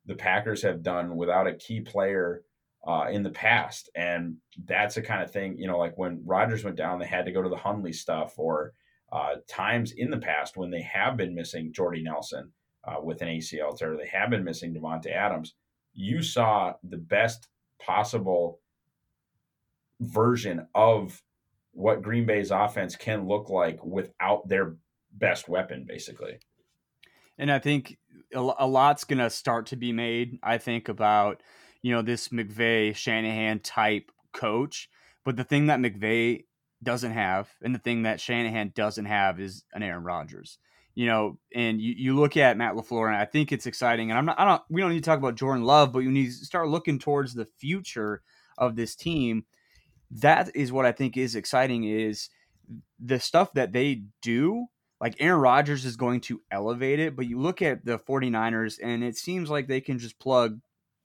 the 0.06 0.14
Packers 0.14 0.62
have 0.62 0.82
done 0.82 1.16
without 1.16 1.46
a 1.46 1.54
key 1.54 1.80
player 1.80 2.42
uh, 2.86 3.06
in 3.10 3.22
the 3.22 3.30
past. 3.30 3.90
And 3.94 4.36
that's 4.64 4.94
the 4.94 5.02
kind 5.02 5.22
of 5.22 5.30
thing, 5.30 5.58
you 5.58 5.66
know, 5.66 5.78
like 5.78 5.96
when 5.98 6.22
Rodgers 6.24 6.64
went 6.64 6.76
down, 6.76 6.98
they 6.98 7.06
had 7.06 7.26
to 7.26 7.32
go 7.32 7.42
to 7.42 7.48
the 7.48 7.56
Hundley 7.56 7.92
stuff, 7.92 8.34
or 8.38 8.72
uh, 9.12 9.36
times 9.48 9.92
in 9.92 10.10
the 10.10 10.18
past 10.18 10.56
when 10.56 10.70
they 10.70 10.82
have 10.82 11.16
been 11.16 11.34
missing 11.34 11.72
Jordy 11.72 12.02
Nelson 12.02 12.52
uh, 12.84 13.00
with 13.02 13.20
an 13.22 13.28
ACL 13.28 13.76
tear, 13.76 13.96
they 13.96 14.06
have 14.06 14.30
been 14.30 14.44
missing 14.44 14.74
Davante 14.74 15.12
Adams. 15.12 15.54
You 15.92 16.22
saw 16.22 16.74
the 16.82 16.96
best 16.96 17.48
possible 17.78 18.60
version 20.00 20.66
of 20.74 21.22
what 21.72 22.02
Green 22.02 22.26
Bay's 22.26 22.50
offense 22.50 22.96
can 22.96 23.26
look 23.26 23.50
like 23.50 23.84
without 23.84 24.48
their 24.48 24.76
best 25.12 25.48
weapon, 25.48 25.84
basically. 25.86 26.38
And 27.38 27.50
I 27.50 27.58
think 27.58 27.98
a 28.34 28.66
lot's 28.66 29.04
going 29.04 29.18
to 29.18 29.30
start 29.30 29.66
to 29.66 29.76
be 29.76 29.92
made, 29.92 30.38
I 30.42 30.58
think, 30.58 30.88
about, 30.88 31.42
you 31.82 31.92
know, 31.92 32.02
this 32.02 32.28
McVay 32.28 32.94
Shanahan 32.94 33.60
type 33.60 34.10
coach. 34.32 34.88
But 35.24 35.36
the 35.36 35.44
thing 35.44 35.66
that 35.66 35.80
McVay 35.80 36.44
doesn't 36.82 37.12
have, 37.12 37.48
and 37.62 37.74
the 37.74 37.78
thing 37.78 38.02
that 38.02 38.20
Shanahan 38.20 38.72
doesn't 38.74 39.04
have 39.04 39.40
is 39.40 39.64
an 39.72 39.82
Aaron 39.82 40.04
Rodgers. 40.04 40.58
You 40.94 41.06
know, 41.06 41.38
and 41.54 41.80
you, 41.80 41.94
you 41.96 42.16
look 42.16 42.36
at 42.36 42.56
Matt 42.56 42.74
LaFleur, 42.74 43.06
and 43.06 43.16
I 43.16 43.24
think 43.24 43.52
it's 43.52 43.66
exciting. 43.66 44.10
And 44.10 44.18
I'm 44.18 44.26
not, 44.26 44.40
I 44.40 44.44
don't, 44.44 44.62
we 44.68 44.80
don't 44.80 44.90
need 44.90 45.04
to 45.04 45.08
talk 45.08 45.18
about 45.18 45.36
Jordan 45.36 45.64
Love, 45.64 45.92
but 45.92 46.00
you 46.00 46.10
need 46.10 46.26
to 46.26 46.32
start 46.32 46.68
looking 46.68 46.98
towards 46.98 47.32
the 47.32 47.46
future 47.58 48.22
of 48.58 48.76
this 48.76 48.94
team. 48.94 49.44
That 50.10 50.50
is 50.54 50.72
what 50.72 50.86
I 50.86 50.92
think 50.92 51.16
is 51.16 51.36
exciting 51.36 51.84
is 51.84 52.28
the 52.98 53.20
stuff 53.20 53.52
that 53.54 53.72
they 53.72 54.02
do 54.20 54.66
like 55.00 55.16
Aaron 55.18 55.40
Rodgers 55.40 55.84
is 55.84 55.96
going 55.96 56.20
to 56.22 56.42
elevate 56.50 57.00
it, 57.00 57.16
but 57.16 57.26
you 57.26 57.38
look 57.38 57.62
at 57.62 57.84
the 57.84 57.98
49ers 57.98 58.78
and 58.82 59.02
it 59.02 59.16
seems 59.16 59.48
like 59.48 59.66
they 59.66 59.80
can 59.80 59.98
just 59.98 60.18
plug 60.18 60.60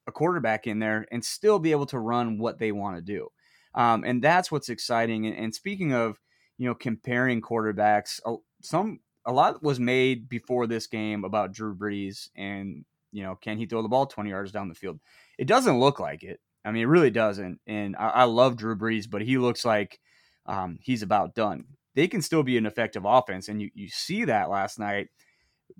a 0.07 0.11
quarterback 0.11 0.67
in 0.67 0.79
there 0.79 1.05
and 1.11 1.23
still 1.23 1.59
be 1.59 1.71
able 1.71 1.85
to 1.87 1.99
run 1.99 2.37
what 2.37 2.59
they 2.59 2.71
want 2.71 2.95
to 2.97 3.01
do. 3.01 3.29
Um, 3.73 4.03
and 4.03 4.21
that's 4.21 4.51
what's 4.51 4.69
exciting. 4.69 5.25
And, 5.25 5.37
and, 5.37 5.53
speaking 5.53 5.93
of, 5.93 6.19
you 6.57 6.67
know, 6.67 6.75
comparing 6.75 7.41
quarterbacks, 7.41 8.21
some 8.61 8.99
a 9.25 9.33
lot 9.33 9.61
was 9.61 9.79
made 9.79 10.29
before 10.29 10.67
this 10.67 10.87
game 10.87 11.25
about 11.25 11.51
Drew 11.51 11.75
Brees 11.75 12.29
and 12.35 12.85
you 13.11 13.23
know, 13.23 13.35
can 13.35 13.57
he 13.57 13.65
throw 13.65 13.81
the 13.81 13.87
ball 13.87 14.05
20 14.05 14.29
yards 14.29 14.51
down 14.51 14.67
the 14.67 14.75
field? 14.75 14.99
It 15.37 15.47
doesn't 15.47 15.79
look 15.79 16.01
like 16.01 16.23
it. 16.23 16.41
I 16.65 16.71
mean, 16.71 16.83
it 16.83 16.87
really 16.87 17.11
doesn't. 17.11 17.61
And 17.65 17.95
I, 17.95 18.09
I 18.09 18.23
love 18.25 18.57
Drew 18.57 18.75
Brees, 18.75 19.09
but 19.09 19.21
he 19.21 19.37
looks 19.37 19.63
like 19.63 19.99
um, 20.45 20.77
he's 20.81 21.01
about 21.01 21.33
done 21.33 21.63
they 21.95 22.07
can 22.07 22.21
still 22.21 22.43
be 22.43 22.57
an 22.57 22.65
effective 22.65 23.03
offense. 23.05 23.47
And 23.47 23.61
you, 23.61 23.71
you 23.73 23.87
see 23.87 24.25
that 24.25 24.49
last 24.49 24.77
night, 24.77 25.07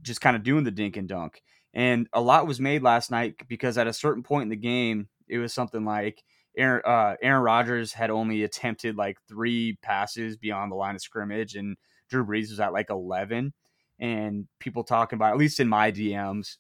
just 0.02 0.22
kind 0.22 0.36
of 0.36 0.44
doing 0.44 0.64
the 0.64 0.72
dink 0.72 0.98
and 0.98 1.08
dunk. 1.08 1.42
And 1.76 2.08
a 2.14 2.22
lot 2.22 2.48
was 2.48 2.60
made 2.60 2.82
last 2.82 3.12
night 3.12 3.36
because 3.48 3.78
at 3.78 3.86
a 3.86 3.94
certain 3.94 4.24
point 4.24 4.44
in 4.44 4.50
the 4.50 4.56
game, 4.56 5.10
it 5.28 5.38
was 5.38 5.54
something 5.54 5.84
like 5.84 6.24
Aaron, 6.58 6.82
uh, 6.86 7.16
Aaron 7.22 7.44
Rodgers 7.44 7.92
had 7.92 8.10
only 8.10 8.44
attempted 8.44 8.96
like 8.96 9.18
three 9.28 9.78
passes 9.82 10.38
beyond 10.38 10.72
the 10.72 10.78
line 10.78 10.96
of 10.96 11.02
scrimmage, 11.02 11.56
and 11.56 11.76
Drew 12.10 12.26
Brees 12.26 12.50
was 12.50 12.60
at 12.60 12.74
like 12.74 12.90
11. 12.90 13.54
And 14.00 14.48
people 14.60 14.84
talking 14.84 15.18
about, 15.18 15.32
at 15.32 15.38
least 15.38 15.60
in 15.60 15.68
my 15.68 15.92
DMs, 15.92 16.58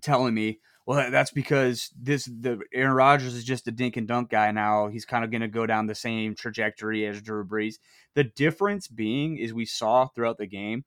telling 0.00 0.34
me, 0.34 0.60
well, 0.86 1.10
that's 1.10 1.30
because 1.30 1.90
this 1.98 2.24
the 2.24 2.60
Aaron 2.74 2.94
Rodgers 2.94 3.34
is 3.34 3.44
just 3.44 3.68
a 3.68 3.70
dink 3.70 3.96
and 3.96 4.08
dunk 4.08 4.30
guy 4.30 4.50
now. 4.50 4.88
He's 4.88 5.04
kind 5.04 5.24
of 5.24 5.30
going 5.30 5.42
to 5.42 5.48
go 5.48 5.66
down 5.66 5.86
the 5.86 5.94
same 5.94 6.34
trajectory 6.34 7.06
as 7.06 7.22
Drew 7.22 7.44
Brees. 7.44 7.74
The 8.14 8.24
difference 8.24 8.88
being 8.88 9.36
is 9.36 9.54
we 9.54 9.66
saw 9.66 10.08
throughout 10.08 10.38
the 10.38 10.46
game, 10.46 10.84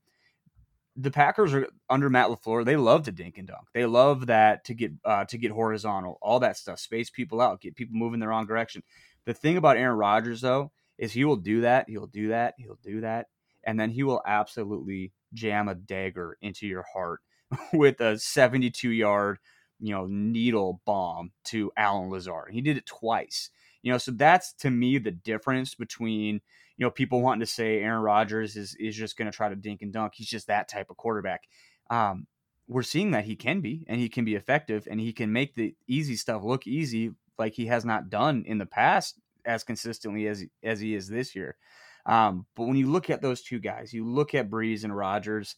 the 0.96 1.12
Packers 1.12 1.54
are 1.54 1.68
under 1.90 2.10
Matt 2.10 2.30
LaFleur. 2.30 2.66
They 2.66 2.76
love 2.76 3.04
to 3.04 3.12
dink 3.12 3.38
and 3.38 3.48
dunk. 3.48 3.68
They 3.74 3.86
love 3.86 4.28
that 4.28 4.66
to 4.66 4.74
get 4.74 4.92
uh, 5.04 5.26
to 5.26 5.38
get 5.38 5.52
horizontal, 5.52 6.18
all 6.22 6.40
that 6.40 6.58
stuff, 6.58 6.80
space 6.80 7.10
people 7.10 7.42
out, 7.42 7.62
get 7.62 7.76
people 7.76 7.96
moving 7.96 8.20
the 8.20 8.28
wrong 8.28 8.46
direction. 8.46 8.84
The 9.26 9.34
thing 9.34 9.58
about 9.58 9.78
Aaron 9.78 9.98
Rodgers 9.98 10.42
though 10.42 10.72
is 10.98 11.12
he 11.12 11.26
will 11.26 11.38
do 11.38 11.62
that, 11.62 11.90
he'll 11.90 12.08
do 12.08 12.30
that, 12.30 12.54
he'll 12.58 12.80
do 12.84 13.02
that, 13.02 13.28
and 13.64 13.80
then 13.80 13.90
he 13.90 14.04
will 14.04 14.22
absolutely 14.26 15.12
jam 15.34 15.68
a 15.68 15.76
dagger 15.76 16.38
into 16.42 16.68
your 16.68 16.86
heart 16.94 17.22
with 17.74 18.00
a 18.00 18.20
72 18.20 18.90
yard 18.90 19.40
you 19.84 19.94
know, 19.94 20.08
needle 20.08 20.82
bomb 20.86 21.32
to 21.44 21.70
Allen 21.76 22.10
Lazard. 22.10 22.52
He 22.52 22.62
did 22.62 22.78
it 22.78 22.86
twice. 22.86 23.50
You 23.82 23.92
know, 23.92 23.98
so 23.98 24.12
that's 24.12 24.54
to 24.60 24.70
me 24.70 24.98
the 24.98 25.12
difference 25.12 25.76
between, 25.76 26.40
you 26.78 26.86
know, 26.86 26.92
people 26.92 27.22
wanting 27.22 27.42
to 27.42 27.46
say 27.46 27.80
Aaron 27.80 28.02
Rodgers 28.02 28.56
is 28.56 28.76
is 28.80 28.96
just 28.96 29.18
going 29.18 29.30
to 29.30 29.36
try 29.36 29.50
to 29.50 29.56
dink 29.56 29.82
and 29.82 29.94
dunk. 29.94 30.14
He's 30.16 30.30
just 30.30 30.48
that 30.48 30.68
type 30.68 30.90
of 30.90 30.98
quarterback. 30.98 31.44
Um, 31.90 32.28
we're 32.68 32.84
seeing 32.84 33.12
that 33.12 33.26
he 33.26 33.36
can 33.36 33.62
be 33.62 33.86
and 33.88 34.00
he 34.00 34.10
can 34.10 34.26
be 34.26 34.36
effective 34.36 34.88
and 34.90 35.00
he 35.00 35.14
can 35.14 35.32
make 35.32 35.54
the 35.54 35.76
easy 35.88 36.16
stuff 36.16 36.44
look 36.44 36.66
easy 36.66 37.12
like 37.38 37.54
he 37.54 37.66
has 37.68 37.84
not 37.84 38.10
done 38.10 38.44
in 38.48 38.58
the 38.58 38.66
past 38.66 39.20
as 39.46 39.64
consistently 39.64 40.28
as 40.28 40.46
as 40.64 40.80
he 40.80 40.96
is 40.96 41.08
this 41.08 41.36
year. 41.36 41.58
Um, 42.06 42.46
but 42.56 42.66
when 42.66 42.76
you 42.76 42.92
look 42.92 43.10
at 43.10 43.22
those 43.22 43.42
two 43.42 43.60
guys, 43.60 43.94
you 43.94 44.06
look 44.06 44.34
at 44.34 44.50
Brees 44.50 44.84
and 44.84 44.96
Rodgers, 44.96 45.56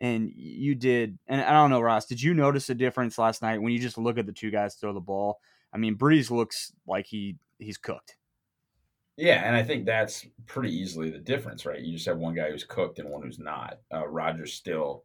and 0.00 0.30
you 0.34 0.74
did 0.74 1.18
and 1.26 1.40
i 1.40 1.52
don't 1.52 1.70
know 1.70 1.80
ross 1.80 2.06
did 2.06 2.20
you 2.20 2.34
notice 2.34 2.68
a 2.68 2.74
difference 2.74 3.18
last 3.18 3.42
night 3.42 3.60
when 3.60 3.72
you 3.72 3.78
just 3.78 3.98
look 3.98 4.18
at 4.18 4.26
the 4.26 4.32
two 4.32 4.50
guys 4.50 4.74
throw 4.74 4.92
the 4.92 5.00
ball 5.00 5.38
i 5.72 5.78
mean 5.78 5.96
brees 5.96 6.30
looks 6.30 6.72
like 6.86 7.06
he 7.06 7.36
he's 7.58 7.78
cooked 7.78 8.16
yeah 9.16 9.46
and 9.46 9.56
i 9.56 9.62
think 9.62 9.84
that's 9.84 10.26
pretty 10.46 10.74
easily 10.74 11.10
the 11.10 11.18
difference 11.18 11.66
right 11.66 11.82
you 11.82 11.94
just 11.94 12.06
have 12.06 12.18
one 12.18 12.34
guy 12.34 12.50
who's 12.50 12.64
cooked 12.64 12.98
and 12.98 13.08
one 13.08 13.22
who's 13.22 13.38
not 13.38 13.78
uh, 13.92 14.06
Rodgers 14.06 14.52
still 14.52 15.04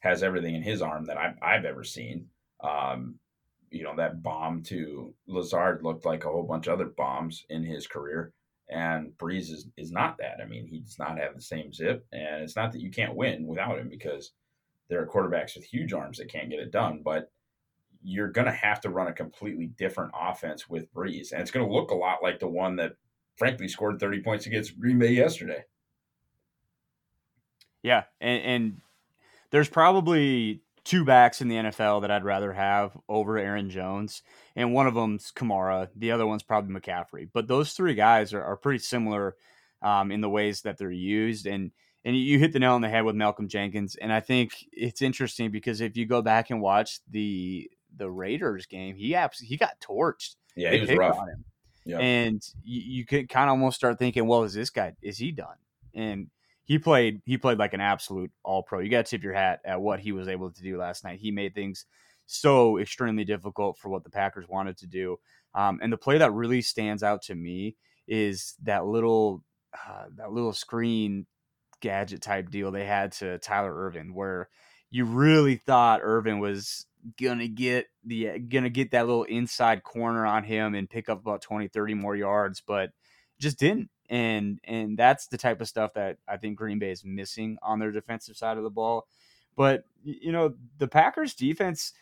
has 0.00 0.22
everything 0.22 0.54
in 0.54 0.62
his 0.62 0.82
arm 0.82 1.04
that 1.06 1.16
I've, 1.16 1.36
I've 1.42 1.64
ever 1.64 1.84
seen 1.84 2.26
um, 2.62 3.16
you 3.70 3.82
know 3.82 3.96
that 3.96 4.22
bomb 4.22 4.62
to 4.64 5.12
lazard 5.26 5.82
looked 5.82 6.04
like 6.04 6.24
a 6.24 6.28
whole 6.28 6.44
bunch 6.44 6.66
of 6.66 6.74
other 6.74 6.92
bombs 6.96 7.44
in 7.48 7.64
his 7.64 7.86
career 7.86 8.32
and 8.68 9.16
Brees 9.18 9.50
is, 9.52 9.68
is 9.76 9.92
not 9.92 10.18
that. 10.18 10.38
I 10.42 10.46
mean, 10.46 10.66
he 10.66 10.80
does 10.80 10.98
not 10.98 11.18
have 11.18 11.34
the 11.34 11.40
same 11.40 11.72
zip. 11.72 12.04
And 12.12 12.42
it's 12.42 12.56
not 12.56 12.72
that 12.72 12.80
you 12.80 12.90
can't 12.90 13.14
win 13.14 13.46
without 13.46 13.78
him 13.78 13.88
because 13.88 14.32
there 14.88 15.00
are 15.00 15.06
quarterbacks 15.06 15.54
with 15.54 15.64
huge 15.64 15.92
arms 15.92 16.18
that 16.18 16.28
can't 16.28 16.50
get 16.50 16.60
it 16.60 16.72
done. 16.72 17.00
But 17.04 17.30
you're 18.02 18.30
going 18.30 18.46
to 18.46 18.52
have 18.52 18.80
to 18.80 18.90
run 18.90 19.08
a 19.08 19.12
completely 19.12 19.66
different 19.78 20.12
offense 20.18 20.68
with 20.68 20.92
Brees. 20.92 21.32
And 21.32 21.40
it's 21.40 21.50
going 21.50 21.66
to 21.66 21.72
look 21.72 21.90
a 21.90 21.94
lot 21.94 22.22
like 22.22 22.38
the 22.40 22.48
one 22.48 22.76
that, 22.76 22.92
frankly, 23.36 23.68
scored 23.68 24.00
30 24.00 24.22
points 24.22 24.46
against 24.46 24.78
Green 24.78 24.98
Bay 24.98 25.12
yesterday. 25.12 25.64
Yeah. 27.82 28.04
And, 28.20 28.42
and 28.42 28.80
there's 29.50 29.68
probably 29.68 30.62
two 30.86 31.04
backs 31.04 31.40
in 31.40 31.48
the 31.48 31.56
NFL 31.56 32.02
that 32.02 32.10
I'd 32.10 32.24
rather 32.24 32.52
have 32.52 32.96
over 33.08 33.36
Aaron 33.36 33.70
Jones, 33.70 34.22
and 34.54 34.72
one 34.72 34.86
of 34.86 34.94
them's 34.94 35.32
Kamara. 35.34 35.88
The 35.96 36.12
other 36.12 36.26
one's 36.26 36.44
probably 36.44 36.74
McCaffrey. 36.74 37.28
But 37.32 37.48
those 37.48 37.72
three 37.72 37.94
guys 37.94 38.32
are, 38.32 38.42
are 38.42 38.56
pretty 38.56 38.78
similar 38.78 39.36
um, 39.82 40.12
in 40.12 40.20
the 40.20 40.30
ways 40.30 40.62
that 40.62 40.78
they're 40.78 40.90
used, 40.90 41.46
and 41.46 41.72
and 42.04 42.16
you 42.16 42.38
hit 42.38 42.52
the 42.52 42.60
nail 42.60 42.74
on 42.74 42.82
the 42.82 42.88
head 42.88 43.04
with 43.04 43.16
Malcolm 43.16 43.48
Jenkins. 43.48 43.96
And 43.96 44.12
I 44.12 44.20
think 44.20 44.52
it's 44.72 45.02
interesting 45.02 45.50
because 45.50 45.80
if 45.80 45.96
you 45.96 46.06
go 46.06 46.22
back 46.22 46.50
and 46.50 46.60
watch 46.60 47.00
the 47.10 47.68
the 47.96 48.10
Raiders 48.10 48.66
game, 48.66 48.94
he 48.94 49.14
abs- 49.16 49.40
he 49.40 49.56
got 49.56 49.80
torched. 49.80 50.36
Yeah, 50.54 50.70
they 50.70 50.76
he 50.78 50.86
was 50.86 50.96
rough. 50.96 51.18
Yep. 51.86 52.00
And 52.00 52.42
you, 52.64 52.80
you 52.80 53.06
could 53.06 53.28
kind 53.28 53.48
of 53.48 53.52
almost 53.52 53.76
start 53.76 53.98
thinking, 53.98 54.26
well, 54.26 54.42
is 54.42 54.52
this 54.52 54.70
guy 54.70 54.94
is 55.00 55.18
he 55.18 55.30
done? 55.30 55.56
And 55.94 56.28
he 56.64 56.78
played 56.78 57.22
he 57.24 57.38
played 57.38 57.58
like 57.58 57.72
an 57.72 57.80
absolute 57.80 58.30
all 58.42 58.62
pro. 58.62 58.80
You 58.80 58.90
got 58.90 59.06
to 59.06 59.10
tip 59.10 59.22
your 59.22 59.32
hat 59.32 59.60
at 59.64 59.80
what 59.80 60.00
he 60.00 60.12
was 60.12 60.28
able 60.28 60.50
to 60.50 60.62
do 60.62 60.76
last 60.76 61.04
night. 61.04 61.20
He 61.20 61.30
made 61.30 61.54
things 61.54 61.86
so 62.26 62.78
extremely 62.78 63.24
difficult 63.24 63.78
for 63.78 63.88
what 63.88 64.02
the 64.02 64.10
Packers 64.10 64.48
wanted 64.48 64.76
to 64.78 64.86
do. 64.86 65.16
Um, 65.54 65.78
and 65.80 65.92
the 65.92 65.96
play 65.96 66.18
that 66.18 66.32
really 66.32 66.60
stands 66.60 67.02
out 67.04 67.22
to 67.22 67.34
me 67.34 67.76
is 68.08 68.54
that 68.64 68.84
little 68.84 69.44
uh, 69.72 70.06
that 70.16 70.32
little 70.32 70.52
screen 70.52 71.26
gadget 71.80 72.20
type 72.20 72.50
deal 72.50 72.70
they 72.72 72.84
had 72.84 73.12
to 73.12 73.38
Tyler 73.38 73.72
Ervin, 73.72 74.12
where 74.12 74.48
you 74.90 75.04
really 75.04 75.56
thought 75.56 76.00
Ervin 76.02 76.38
was 76.38 76.86
gonna 77.20 77.48
get 77.48 77.86
the 78.04 78.38
gonna 78.38 78.70
get 78.70 78.90
that 78.90 79.06
little 79.06 79.24
inside 79.24 79.82
corner 79.82 80.26
on 80.26 80.44
him 80.44 80.74
and 80.74 80.90
pick 80.90 81.08
up 81.08 81.20
about 81.20 81.40
20 81.40 81.68
30 81.68 81.94
more 81.94 82.16
yards 82.16 82.60
but 82.66 82.90
just 83.38 83.58
didn't 83.58 83.90
and 84.10 84.58
and 84.64 84.96
that's 84.96 85.26
the 85.28 85.38
type 85.38 85.60
of 85.60 85.68
stuff 85.68 85.94
that 85.94 86.18
I 86.28 86.36
think 86.36 86.56
Green 86.56 86.78
Bay 86.78 86.90
is 86.90 87.04
missing 87.04 87.58
on 87.62 87.78
their 87.78 87.92
defensive 87.92 88.36
side 88.36 88.56
of 88.56 88.62
the 88.62 88.70
ball. 88.70 89.06
But 89.56 89.84
you 90.02 90.32
know, 90.32 90.54
the 90.78 90.88
Packers 90.88 91.34
defense 91.34 91.92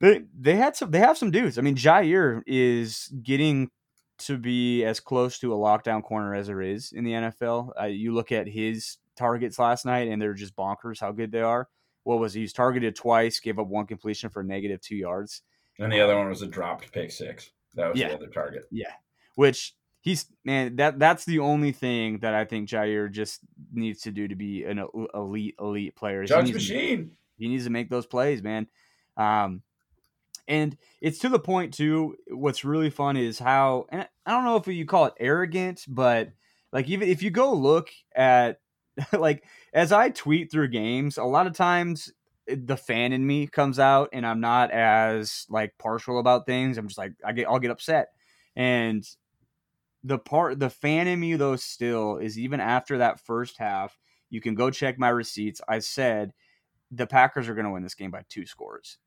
they 0.00 0.22
they 0.38 0.56
had 0.56 0.76
some 0.76 0.90
they 0.90 1.00
have 1.00 1.18
some 1.18 1.30
dudes. 1.30 1.58
I 1.58 1.62
mean, 1.62 1.76
Jaire 1.76 2.42
is 2.46 3.12
getting 3.22 3.70
to 4.18 4.36
be 4.36 4.84
as 4.84 5.00
close 5.00 5.38
to 5.38 5.54
a 5.54 5.56
lockdown 5.56 6.02
corner 6.02 6.34
as 6.34 6.46
there 6.46 6.62
is 6.62 6.92
in 6.92 7.04
the 7.04 7.12
NFL. 7.12 7.70
Uh, 7.80 7.86
you 7.86 8.12
look 8.12 8.32
at 8.32 8.46
his 8.46 8.98
targets 9.16 9.58
last 9.58 9.84
night, 9.84 10.08
and 10.08 10.20
they're 10.20 10.34
just 10.34 10.56
bonkers 10.56 11.00
how 11.00 11.12
good 11.12 11.32
they 11.32 11.42
are. 11.42 11.68
What 12.10 12.18
was 12.18 12.34
he? 12.34 12.40
He's 12.40 12.52
targeted 12.52 12.96
twice, 12.96 13.38
gave 13.38 13.60
up 13.60 13.68
one 13.68 13.86
completion 13.86 14.30
for 14.30 14.42
negative 14.42 14.80
two 14.80 14.96
yards, 14.96 15.42
and 15.78 15.92
the 15.92 16.00
other 16.00 16.16
one 16.16 16.28
was 16.28 16.42
a 16.42 16.46
dropped 16.48 16.90
pick 16.90 17.12
six. 17.12 17.50
That 17.76 17.92
was 17.92 18.00
yeah. 18.00 18.08
the 18.08 18.14
other 18.16 18.26
target. 18.26 18.64
Yeah, 18.72 18.90
which 19.36 19.76
he's 20.00 20.26
man 20.44 20.74
that 20.74 20.98
that's 20.98 21.24
the 21.24 21.38
only 21.38 21.70
thing 21.70 22.18
that 22.18 22.34
I 22.34 22.44
think 22.46 22.68
Jaire 22.68 23.12
just 23.12 23.38
needs 23.72 24.00
to 24.00 24.10
do 24.10 24.26
to 24.26 24.34
be 24.34 24.64
an 24.64 24.84
elite 25.14 25.54
elite 25.60 25.94
player. 25.94 26.24
Judge 26.24 26.48
he 26.48 26.52
machine. 26.52 27.10
To, 27.10 27.16
he 27.38 27.46
needs 27.46 27.62
to 27.62 27.70
make 27.70 27.90
those 27.90 28.06
plays, 28.06 28.42
man. 28.42 28.66
Um, 29.16 29.62
and 30.48 30.76
it's 31.00 31.20
to 31.20 31.28
the 31.28 31.38
point 31.38 31.74
too. 31.74 32.16
What's 32.26 32.64
really 32.64 32.90
fun 32.90 33.16
is 33.16 33.38
how 33.38 33.86
and 33.90 34.08
I 34.26 34.32
don't 34.32 34.44
know 34.44 34.56
if 34.56 34.66
you 34.66 34.84
call 34.84 35.04
it 35.04 35.14
arrogant, 35.20 35.84
but 35.86 36.32
like 36.72 36.88
even 36.88 37.08
if 37.08 37.22
you 37.22 37.30
go 37.30 37.52
look 37.52 37.90
at 38.16 38.58
like 39.12 39.44
as 39.72 39.92
I 39.92 40.10
tweet 40.10 40.50
through 40.50 40.68
games, 40.68 41.18
a 41.18 41.24
lot 41.24 41.46
of 41.46 41.54
times 41.54 42.12
eh, 42.48 42.56
the 42.58 42.76
fan 42.76 43.12
in 43.12 43.26
me 43.26 43.46
comes 43.46 43.78
out 43.78 44.10
and 44.12 44.26
I'm 44.26 44.40
not 44.40 44.70
as 44.70 45.46
like 45.48 45.74
partial 45.78 46.18
about 46.18 46.46
things. 46.46 46.78
I'm 46.78 46.88
just 46.88 46.98
like 46.98 47.12
I 47.24 47.32
get 47.32 47.48
I'll 47.48 47.58
get 47.58 47.70
upset. 47.70 48.08
And 48.56 49.04
the 50.02 50.18
part 50.18 50.58
the 50.58 50.70
fan 50.70 51.06
in 51.06 51.20
me 51.20 51.36
though 51.36 51.56
still 51.56 52.16
is 52.16 52.38
even 52.38 52.60
after 52.60 52.98
that 52.98 53.20
first 53.20 53.58
half, 53.58 53.98
you 54.30 54.40
can 54.40 54.54
go 54.54 54.70
check 54.70 54.98
my 54.98 55.08
receipts. 55.08 55.60
I 55.68 55.80
said 55.80 56.32
the 56.90 57.06
Packers 57.06 57.48
are 57.48 57.54
going 57.54 57.66
to 57.66 57.70
win 57.70 57.82
this 57.82 57.94
game 57.94 58.10
by 58.10 58.24
two 58.28 58.46
scores. 58.46 58.98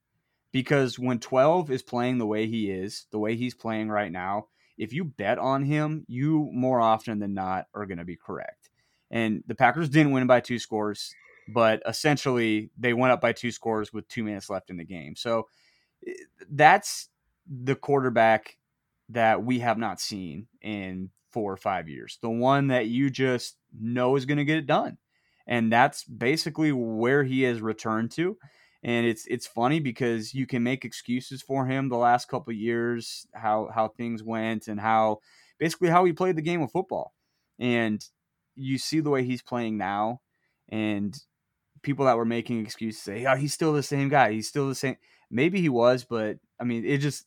Because 0.51 0.99
when 0.99 1.19
12 1.19 1.71
is 1.71 1.81
playing 1.81 2.19
the 2.19 2.27
way 2.27 2.47
he 2.47 2.69
is, 2.69 3.07
the 3.11 3.17
way 3.19 3.35
he's 3.35 3.55
playing 3.55 3.89
right 3.89 4.11
now, 4.11 4.47
if 4.77 4.93
you 4.93 5.03
bet 5.03 5.39
on 5.39 5.63
him, 5.63 6.05
you 6.07 6.49
more 6.53 6.79
often 6.79 7.19
than 7.19 7.33
not 7.33 7.65
are 7.73 7.85
going 7.85 7.97
to 7.97 8.05
be 8.05 8.15
correct. 8.15 8.62
And 9.13 9.43
the 9.45 9.55
Packers 9.55 9.89
didn't 9.89 10.11
win 10.11 10.25
by 10.25 10.39
two 10.39 10.57
scores, 10.57 11.13
but 11.47 11.83
essentially 11.85 12.71
they 12.77 12.93
went 12.93 13.13
up 13.13 13.21
by 13.21 13.31
two 13.31 13.51
scores 13.51 13.93
with 13.93 14.07
two 14.07 14.23
minutes 14.23 14.49
left 14.49 14.71
in 14.71 14.77
the 14.77 14.83
game. 14.83 15.15
So 15.15 15.47
eh, 16.05 16.13
that's 16.49 17.09
the 17.47 17.75
quarterback 17.75 18.57
that 19.09 19.43
we 19.43 19.59
have 19.59 19.77
not 19.77 20.01
seen 20.01 20.47
in 20.63 21.11
four 21.31 21.53
or 21.53 21.57
five 21.57 21.87
years. 21.87 22.17
The 22.23 22.29
one 22.29 22.67
that 22.67 22.87
you 22.87 23.11
just 23.11 23.57
know 23.79 24.15
is 24.15 24.25
going 24.25 24.39
to 24.39 24.45
get 24.45 24.57
it 24.57 24.65
done. 24.65 24.97
And 25.45 25.71
that's 25.71 26.03
basically 26.05 26.71
where 26.71 27.23
he 27.23 27.43
has 27.43 27.61
returned 27.61 28.11
to. 28.11 28.35
And 28.81 29.05
it's 29.05 29.27
it's 29.27 29.45
funny 29.45 29.79
because 29.79 30.33
you 30.33 30.47
can 30.47 30.63
make 30.63 30.85
excuses 30.85 31.41
for 31.41 31.67
him 31.67 31.87
the 31.87 31.97
last 31.97 32.27
couple 32.27 32.51
years, 32.51 33.27
how 33.33 33.69
how 33.73 33.89
things 33.89 34.23
went 34.23 34.67
and 34.67 34.79
how 34.79 35.19
basically 35.59 35.89
how 35.89 36.03
he 36.03 36.13
played 36.13 36.35
the 36.35 36.41
game 36.41 36.61
of 36.61 36.71
football. 36.71 37.13
And 37.59 38.03
you 38.55 38.77
see 38.77 38.99
the 38.99 39.09
way 39.09 39.23
he's 39.23 39.41
playing 39.41 39.77
now 39.77 40.21
and 40.69 41.17
people 41.81 42.05
that 42.05 42.17
were 42.17 42.25
making 42.25 42.61
excuses 42.61 43.01
say, 43.01 43.25
"Oh, 43.25 43.35
he's 43.35 43.53
still 43.53 43.73
the 43.73 43.83
same 43.83 44.09
guy. 44.09 44.31
He's 44.31 44.47
still 44.47 44.67
the 44.67 44.75
same." 44.75 44.97
Maybe 45.29 45.61
he 45.61 45.69
was, 45.69 46.03
but 46.03 46.37
I 46.59 46.63
mean, 46.63 46.85
it 46.85 46.97
just 46.97 47.25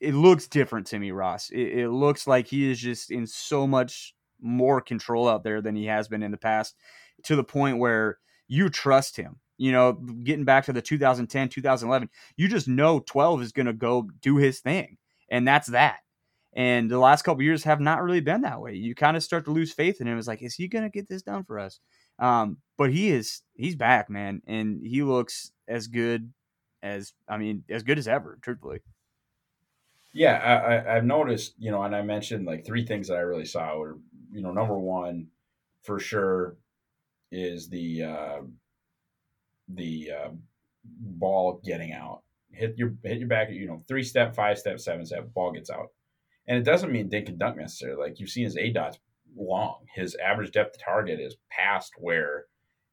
it 0.00 0.14
looks 0.14 0.46
different 0.46 0.86
to 0.88 0.98
me, 0.98 1.10
Ross. 1.10 1.50
It, 1.50 1.78
it, 1.80 1.90
looks 1.90 2.26
like 2.26 2.46
he 2.46 2.70
is 2.70 2.78
just 2.78 3.10
in 3.10 3.26
so 3.26 3.66
much 3.66 4.14
more 4.40 4.80
control 4.80 5.28
out 5.28 5.44
there 5.44 5.60
than 5.60 5.76
he 5.76 5.86
has 5.86 6.08
been 6.08 6.22
in 6.22 6.30
the 6.30 6.36
past, 6.36 6.76
to 7.24 7.36
the 7.36 7.44
point 7.44 7.78
where 7.78 8.18
you 8.48 8.68
trust 8.68 9.16
him. 9.16 9.40
You 9.58 9.72
know, 9.72 9.92
getting 9.92 10.44
back 10.44 10.66
to 10.66 10.72
the 10.72 10.82
2010, 10.82 11.48
2011, 11.48 12.10
you 12.36 12.46
just 12.46 12.68
know 12.68 13.00
12 13.00 13.42
is 13.42 13.52
going 13.52 13.66
to 13.66 13.72
go 13.72 14.08
do 14.20 14.36
his 14.36 14.60
thing, 14.60 14.98
and 15.30 15.48
that's 15.48 15.68
that. 15.68 16.00
And 16.56 16.90
the 16.90 16.98
last 16.98 17.22
couple 17.22 17.42
years 17.42 17.64
have 17.64 17.80
not 17.80 18.02
really 18.02 18.20
been 18.20 18.40
that 18.40 18.62
way. 18.62 18.74
You 18.74 18.94
kind 18.94 19.14
of 19.14 19.22
start 19.22 19.44
to 19.44 19.50
lose 19.50 19.74
faith 19.74 20.00
in 20.00 20.08
him. 20.08 20.16
It's 20.18 20.26
like, 20.26 20.42
is 20.42 20.54
he 20.54 20.68
going 20.68 20.84
to 20.84 20.90
get 20.90 21.06
this 21.06 21.20
done 21.20 21.44
for 21.44 21.58
us? 21.58 21.80
Um, 22.18 22.56
but 22.78 22.90
he 22.90 23.10
is, 23.10 23.42
he's 23.54 23.76
back, 23.76 24.08
man, 24.08 24.40
and 24.46 24.80
he 24.82 25.02
looks 25.02 25.52
as 25.68 25.86
good 25.86 26.32
as, 26.82 27.12
I 27.28 27.36
mean, 27.36 27.64
as 27.68 27.82
good 27.82 27.98
as 27.98 28.08
ever, 28.08 28.38
truthfully. 28.40 28.80
Yeah, 30.14 30.86
I, 30.88 30.94
have 30.94 31.04
noticed, 31.04 31.56
you 31.58 31.70
know, 31.70 31.82
and 31.82 31.94
I 31.94 32.00
mentioned 32.00 32.46
like 32.46 32.64
three 32.64 32.86
things 32.86 33.08
that 33.08 33.18
I 33.18 33.20
really 33.20 33.44
saw 33.44 33.76
were, 33.76 33.98
you 34.32 34.40
know, 34.40 34.50
number 34.50 34.78
one, 34.78 35.26
for 35.82 35.98
sure, 35.98 36.56
is 37.30 37.68
the 37.68 38.02
uh, 38.02 38.38
the 39.68 40.10
uh, 40.10 40.28
ball 40.84 41.60
getting 41.62 41.92
out. 41.92 42.22
Hit 42.50 42.78
your 42.78 42.94
hit 43.02 43.18
your 43.18 43.28
back, 43.28 43.50
you 43.50 43.66
know, 43.66 43.84
three 43.88 44.02
step, 44.02 44.34
five 44.34 44.58
step, 44.58 44.80
seven 44.80 45.04
step, 45.04 45.34
ball 45.34 45.52
gets 45.52 45.68
out, 45.68 45.90
and 46.48 46.58
it 46.58 46.64
doesn't 46.64 46.92
mean 46.92 47.08
dink 47.08 47.28
and 47.28 47.38
dunk 47.38 47.56
necessarily. 47.56 48.02
Like 48.02 48.20
you've 48.20 48.30
seen 48.30 48.44
his 48.44 48.56
A 48.56 48.70
dot's 48.70 48.98
long. 49.36 49.84
His 49.94 50.16
average 50.16 50.52
depth 50.52 50.78
target 50.78 51.20
is 51.20 51.36
past 51.50 51.92
where 51.98 52.46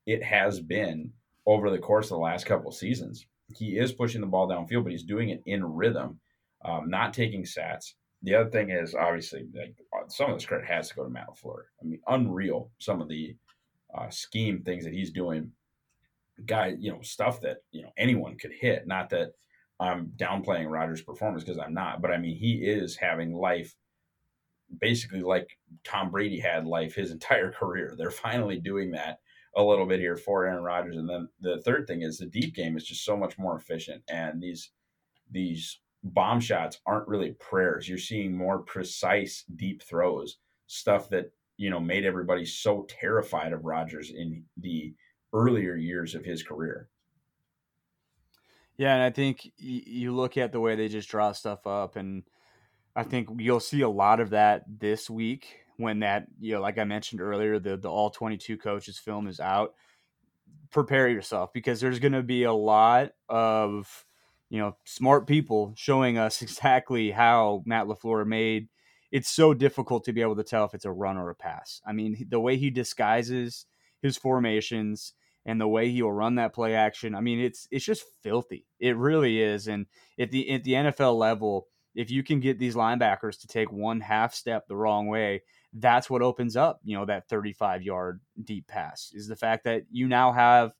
it 0.05 0.23
has 0.23 0.59
been 0.59 1.11
over 1.45 1.69
the 1.69 1.77
course 1.77 2.07
of 2.07 2.17
the 2.17 2.23
last 2.23 2.45
couple 2.45 2.69
of 2.69 2.75
seasons. 2.75 3.25
He 3.55 3.77
is 3.77 3.91
pushing 3.91 4.21
the 4.21 4.27
ball 4.27 4.47
downfield, 4.47 4.83
but 4.83 4.91
he's 4.91 5.03
doing 5.03 5.29
it 5.29 5.41
in 5.45 5.63
rhythm 5.63 6.19
um, 6.65 6.89
not 6.89 7.13
taking 7.13 7.43
stats. 7.43 7.93
The 8.23 8.35
other 8.35 8.49
thing 8.49 8.69
is 8.69 8.95
obviously 8.95 9.45
like 9.53 9.75
some 10.07 10.31
of 10.31 10.37
this 10.37 10.45
credit 10.45 10.67
has 10.67 10.89
to 10.89 10.95
go 10.95 11.03
to 11.03 11.09
Matt 11.09 11.27
LaFleur. 11.29 11.63
I 11.81 11.85
mean, 11.85 11.99
unreal 12.07 12.71
some 12.79 13.01
of 13.01 13.09
the 13.09 13.35
uh, 13.93 14.09
scheme 14.09 14.61
things 14.63 14.85
that 14.85 14.93
he's 14.93 15.11
doing. 15.11 15.51
Guy, 16.45 16.75
you 16.79 16.91
know, 16.91 17.01
stuff 17.01 17.41
that 17.41 17.57
you 17.71 17.83
know 17.83 17.91
anyone 17.97 18.37
could 18.37 18.53
hit. 18.53 18.87
Not 18.87 19.09
that 19.09 19.33
I'm 19.79 20.13
downplaying 20.17 20.69
Rodgers' 20.69 21.01
performance 21.01 21.43
because 21.43 21.59
I'm 21.59 21.73
not, 21.73 22.01
but 22.01 22.11
I 22.11 22.17
mean 22.17 22.35
he 22.35 22.55
is 22.63 22.95
having 22.95 23.33
life 23.33 23.75
basically 24.79 25.21
like 25.21 25.47
Tom 25.83 26.09
Brady 26.09 26.39
had 26.39 26.65
life 26.65 26.95
his 26.95 27.11
entire 27.17 27.51
career. 27.51 27.95
They're 27.97 28.11
finally 28.11 28.59
doing 28.59 28.91
that 28.91 29.19
a 29.55 29.63
little 29.63 29.85
bit 29.85 29.99
here 29.99 30.17
for 30.17 30.45
Aaron 30.45 30.63
Rodgers. 30.63 30.97
And 30.97 31.07
then 31.07 31.27
the 31.39 31.61
third 31.61 31.85
thing 31.87 32.01
is 32.01 32.17
the 32.17 32.25
deep 32.25 32.55
game 32.55 32.75
is 32.75 32.85
just 32.85 33.05
so 33.05 33.15
much 33.15 33.37
more 33.37 33.55
efficient. 33.55 34.01
And 34.09 34.41
these 34.41 34.71
these 35.31 35.79
bomb 36.03 36.39
shots 36.39 36.79
aren't 36.85 37.07
really 37.07 37.31
prayers. 37.33 37.87
You're 37.87 37.97
seeing 37.97 38.35
more 38.35 38.59
precise 38.59 39.45
deep 39.55 39.81
throws, 39.83 40.37
stuff 40.67 41.09
that, 41.09 41.31
you 41.57 41.69
know, 41.69 41.79
made 41.79 42.05
everybody 42.05 42.45
so 42.45 42.85
terrified 42.89 43.53
of 43.53 43.65
Rodgers 43.65 44.11
in 44.11 44.43
the 44.57 44.93
earlier 45.33 45.75
years 45.75 46.13
of 46.13 46.25
his 46.25 46.43
career. 46.43 46.89
Yeah, 48.77 48.93
and 48.93 49.03
I 49.03 49.11
think 49.11 49.51
you 49.57 50.15
look 50.15 50.37
at 50.37 50.51
the 50.51 50.59
way 50.59 50.75
they 50.75 50.87
just 50.87 51.09
draw 51.09 51.31
stuff 51.31 51.67
up, 51.67 51.95
and 51.95 52.23
I 52.95 53.03
think 53.03 53.29
you'll 53.37 53.59
see 53.59 53.81
a 53.81 53.89
lot 53.89 54.19
of 54.19 54.31
that 54.31 54.63
this 54.67 55.09
week 55.09 55.59
when 55.77 55.99
that, 55.99 56.27
you 56.39 56.53
know, 56.53 56.61
like 56.61 56.77
I 56.77 56.83
mentioned 56.83 57.21
earlier, 57.21 57.59
the 57.59 57.77
the 57.77 57.89
all 57.89 58.09
22 58.09 58.57
coaches 58.57 58.97
film 58.97 59.27
is 59.27 59.39
out. 59.39 59.73
Prepare 60.71 61.07
yourself 61.07 61.53
because 61.53 61.79
there's 61.79 61.99
going 61.99 62.13
to 62.13 62.23
be 62.23 62.43
a 62.43 62.53
lot 62.53 63.11
of 63.29 64.05
you 64.49 64.59
know, 64.59 64.75
smart 64.85 65.25
people 65.25 65.73
showing 65.75 66.19
us 66.19 66.41
exactly 66.43 67.09
how 67.09 67.63
Matt 67.65 67.87
LaFleur 67.87 68.25
made 68.25 68.69
it's 69.13 69.29
so 69.29 69.53
difficult 69.53 70.03
to 70.03 70.11
be 70.11 70.21
able 70.21 70.35
to 70.35 70.43
tell 70.43 70.65
if 70.65 70.73
it's 70.73 70.85
a 70.85 70.91
run 70.91 71.17
or 71.17 71.29
a 71.29 71.35
pass. 71.35 71.81
I 71.85 71.93
mean, 71.93 72.25
the 72.29 72.39
way 72.39 72.57
he 72.57 72.71
disguises 72.71 73.67
his 74.01 74.17
formations 74.17 75.13
and 75.45 75.59
the 75.59 75.67
way 75.67 75.89
he 75.89 76.01
will 76.01 76.13
run 76.13 76.35
that 76.35 76.53
play 76.53 76.75
action, 76.75 77.15
I 77.15 77.21
mean, 77.21 77.39
it's 77.39 77.67
it's 77.71 77.85
just 77.85 78.03
filthy. 78.21 78.65
It 78.79 78.97
really 78.97 79.41
is. 79.41 79.67
And 79.67 79.87
at 80.19 80.31
the 80.31 80.49
at 80.51 80.63
the 80.63 80.73
NFL 80.73 81.17
level, 81.17 81.67
if 81.95 82.09
you 82.09 82.23
can 82.23 82.39
get 82.39 82.59
these 82.59 82.75
linebackers 82.75 83.39
to 83.41 83.47
take 83.47 83.71
one 83.71 84.01
half 84.01 84.33
step 84.33 84.67
the 84.67 84.75
wrong 84.75 85.07
way, 85.07 85.43
that's 85.73 86.09
what 86.09 86.21
opens 86.21 86.55
up, 86.55 86.79
you 86.83 86.97
know, 86.97 87.05
that 87.05 87.27
35 87.27 87.83
yard 87.83 88.21
deep 88.43 88.67
pass 88.67 89.11
is 89.13 89.27
the 89.27 89.35
fact 89.35 89.65
that 89.65 89.83
you 89.91 90.07
now 90.07 90.31
have 90.31 90.71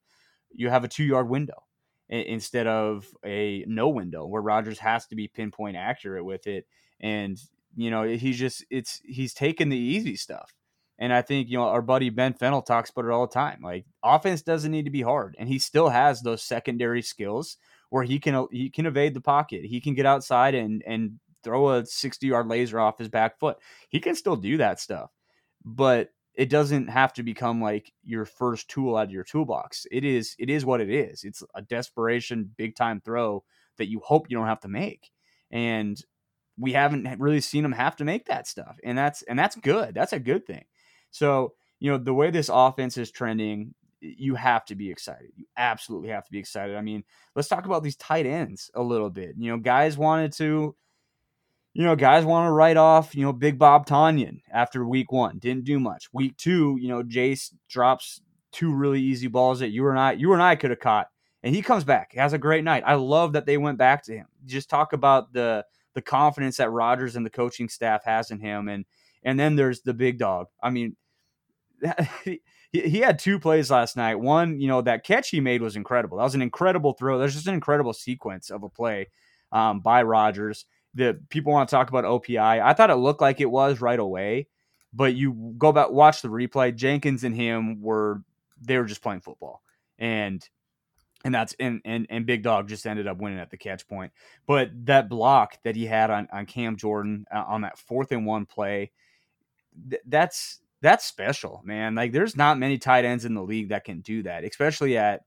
you 0.51 0.69
have 0.69 0.83
a 0.83 0.87
two 0.87 1.03
yard 1.03 1.29
window 1.29 1.63
instead 2.09 2.67
of 2.67 3.07
a 3.25 3.65
no 3.67 3.89
window 3.89 4.25
where 4.25 4.41
Rodgers 4.41 4.79
has 4.79 5.07
to 5.07 5.15
be 5.15 5.27
pinpoint 5.27 5.75
accurate 5.75 6.25
with 6.25 6.47
it. 6.47 6.67
And, 6.99 7.39
you 7.75 7.89
know, 7.89 8.03
he's 8.03 8.37
just, 8.37 8.63
it's, 8.69 9.01
he's 9.03 9.33
taking 9.33 9.69
the 9.69 9.77
easy 9.77 10.15
stuff. 10.15 10.53
And 11.03 11.11
I 11.11 11.21
think, 11.21 11.49
you 11.49 11.57
know, 11.57 11.65
our 11.65 11.81
buddy 11.81 12.09
Ben 12.09 12.33
Fennell 12.33 12.61
talks 12.61 12.89
about 12.89 13.03
it 13.03 13.11
all 13.11 13.27
the 13.27 13.33
time. 13.33 13.59
Like 13.61 13.85
offense 14.01 14.41
doesn't 14.41 14.71
need 14.71 14.85
to 14.85 14.89
be 14.89 15.01
hard. 15.01 15.35
And 15.37 15.49
he 15.49 15.59
still 15.59 15.89
has 15.89 16.21
those 16.21 16.41
secondary 16.41 17.01
skills 17.01 17.57
where 17.89 18.05
he 18.05 18.19
can, 18.19 18.47
he 18.53 18.69
can 18.69 18.85
evade 18.85 19.13
the 19.13 19.19
pocket. 19.19 19.65
He 19.65 19.81
can 19.81 19.95
get 19.95 20.05
outside 20.05 20.55
and, 20.55 20.81
and 20.87 21.19
throw 21.43 21.71
a 21.71 21.85
60 21.85 22.25
yard 22.25 22.47
laser 22.47 22.79
off 22.79 22.99
his 22.99 23.09
back 23.09 23.37
foot. 23.37 23.57
He 23.89 23.99
can 23.99 24.15
still 24.15 24.37
do 24.37 24.55
that 24.59 24.79
stuff. 24.79 25.11
But 25.65 26.11
it 26.35 26.49
doesn't 26.49 26.87
have 26.87 27.11
to 27.15 27.23
become 27.23 27.61
like 27.61 27.91
your 28.05 28.23
first 28.23 28.69
tool 28.69 28.95
out 28.95 29.07
of 29.07 29.11
your 29.11 29.25
toolbox. 29.25 29.85
It 29.91 30.05
is 30.05 30.37
it 30.39 30.49
is 30.49 30.63
what 30.63 30.79
it 30.79 30.89
is. 30.89 31.25
It's 31.25 31.43
a 31.53 31.61
desperation 31.61 32.49
big 32.55 32.77
time 32.77 33.01
throw 33.01 33.43
that 33.77 33.89
you 33.89 33.99
hope 33.99 34.29
you 34.29 34.37
don't 34.37 34.47
have 34.47 34.61
to 34.61 34.69
make. 34.69 35.11
And 35.51 36.01
we 36.57 36.71
haven't 36.71 37.19
really 37.19 37.41
seen 37.41 37.65
him 37.65 37.73
have 37.73 37.97
to 37.97 38.05
make 38.05 38.27
that 38.27 38.47
stuff. 38.47 38.77
And 38.85 38.97
that's 38.97 39.21
and 39.23 39.37
that's 39.37 39.57
good. 39.57 39.93
That's 39.93 40.13
a 40.13 40.19
good 40.19 40.45
thing. 40.45 40.63
So, 41.13 41.53
you 41.79 41.89
know, 41.89 41.97
the 41.97 42.13
way 42.13 42.31
this 42.31 42.49
offense 42.51 42.97
is 42.97 43.11
trending, 43.11 43.73
you 44.01 44.35
have 44.35 44.65
to 44.65 44.75
be 44.75 44.89
excited. 44.89 45.31
You 45.35 45.45
absolutely 45.55 46.09
have 46.09 46.25
to 46.25 46.31
be 46.31 46.39
excited. 46.39 46.75
I 46.75 46.81
mean, 46.81 47.03
let's 47.35 47.47
talk 47.47 47.65
about 47.65 47.83
these 47.83 47.95
tight 47.95 48.25
ends 48.25 48.69
a 48.75 48.81
little 48.81 49.09
bit. 49.09 49.35
You 49.37 49.51
know, 49.51 49.57
guys 49.57 49.97
wanted 49.97 50.33
to 50.33 50.75
you 51.73 51.83
know, 51.83 51.95
guys 51.95 52.23
want 52.23 52.47
to 52.47 52.51
write 52.51 52.77
off, 52.77 53.15
you 53.15 53.23
know, 53.23 53.33
Big 53.33 53.57
Bob 53.57 53.87
Tonyan 53.87 54.41
after 54.51 54.85
week 54.85 55.11
one. 55.11 55.39
Didn't 55.39 55.63
do 55.63 55.79
much. 55.79 56.07
Week 56.13 56.37
two, 56.37 56.77
you 56.79 56.87
know, 56.87 57.01
Jace 57.01 57.51
drops 57.67 58.21
two 58.51 58.73
really 58.73 59.01
easy 59.01 59.27
balls 59.27 59.59
that 59.59 59.69
you 59.69 59.89
and 59.89 59.99
I, 59.99 60.11
you 60.11 60.33
and 60.33 60.41
I 60.41 60.55
could 60.55 60.69
have 60.69 60.79
caught, 60.79 61.07
and 61.41 61.55
he 61.55 61.63
comes 61.63 61.83
back. 61.83 62.13
Has 62.13 62.33
a 62.33 62.37
great 62.37 62.63
night. 62.63 62.83
I 62.85 62.93
love 62.93 63.33
that 63.33 63.47
they 63.47 63.57
went 63.57 63.79
back 63.79 64.03
to 64.05 64.13
him. 64.13 64.27
Just 64.45 64.69
talk 64.69 64.93
about 64.93 65.33
the 65.33 65.65
the 65.95 66.01
confidence 66.01 66.57
that 66.57 66.69
Rodgers 66.69 67.15
and 67.15 67.25
the 67.25 67.31
coaching 67.31 67.67
staff 67.67 68.03
has 68.05 68.29
in 68.29 68.39
him, 68.39 68.67
and 68.67 68.85
and 69.23 69.39
then 69.39 69.55
there's 69.55 69.81
the 69.81 69.95
big 69.95 70.19
dog. 70.19 70.47
I 70.61 70.69
mean, 70.69 70.95
he, 72.23 72.41
he 72.71 72.99
had 72.99 73.19
two 73.19 73.39
plays 73.39 73.69
last 73.71 73.97
night. 73.97 74.15
One, 74.15 74.59
you 74.59 74.67
know, 74.67 74.81
that 74.81 75.03
catch 75.03 75.29
he 75.29 75.39
made 75.39 75.61
was 75.61 75.75
incredible. 75.75 76.17
That 76.17 76.23
was 76.23 76.35
an 76.35 76.41
incredible 76.41 76.93
throw. 76.93 77.19
There's 77.19 77.35
just 77.35 77.47
an 77.47 77.53
incredible 77.53 77.93
sequence 77.93 78.49
of 78.49 78.63
a 78.63 78.69
play 78.69 79.09
um, 79.51 79.79
by 79.79 80.03
Rodgers 80.03 80.65
the 80.93 81.19
people 81.29 81.53
want 81.53 81.69
to 81.69 81.75
talk 81.75 81.89
about 81.89 82.03
OPI. 82.03 82.61
I 82.61 82.73
thought 82.73 82.89
it 82.89 82.95
looked 82.95 83.21
like 83.21 83.41
it 83.41 83.49
was 83.49 83.81
right 83.81 83.99
away, 83.99 84.47
but 84.93 85.15
you 85.15 85.53
go 85.57 85.71
back 85.71 85.89
watch 85.89 86.21
the 86.21 86.27
replay. 86.27 86.75
Jenkins 86.75 87.23
and 87.23 87.35
him 87.35 87.81
were 87.81 88.21
they 88.61 88.77
were 88.77 88.85
just 88.85 89.01
playing 89.01 89.21
football, 89.21 89.61
and 89.97 90.47
and 91.25 91.33
that's 91.33 91.55
and 91.59 91.81
and 91.83 92.05
and 92.09 92.25
Big 92.25 92.43
Dog 92.43 92.67
just 92.67 92.85
ended 92.85 93.07
up 93.07 93.17
winning 93.17 93.39
at 93.39 93.49
the 93.49 93.57
catch 93.57 93.87
point. 93.87 94.11
But 94.45 94.69
that 94.85 95.09
block 95.09 95.57
that 95.63 95.75
he 95.75 95.85
had 95.85 96.11
on 96.11 96.27
on 96.31 96.45
Cam 96.45 96.75
Jordan 96.75 97.25
uh, 97.33 97.43
on 97.47 97.61
that 97.61 97.79
fourth 97.79 98.11
and 98.11 98.25
one 98.25 98.45
play, 98.45 98.91
th- 99.89 100.03
that's 100.05 100.59
that's 100.83 101.05
special, 101.05 101.61
man. 101.63 101.95
Like 101.95 102.11
there's 102.11 102.35
not 102.35 102.59
many 102.59 102.77
tight 102.77 103.05
ends 103.05 103.23
in 103.23 103.33
the 103.33 103.41
league 103.41 103.69
that 103.69 103.85
can 103.85 104.01
do 104.01 104.21
that, 104.23 104.43
especially 104.43 104.97
at, 104.97 105.21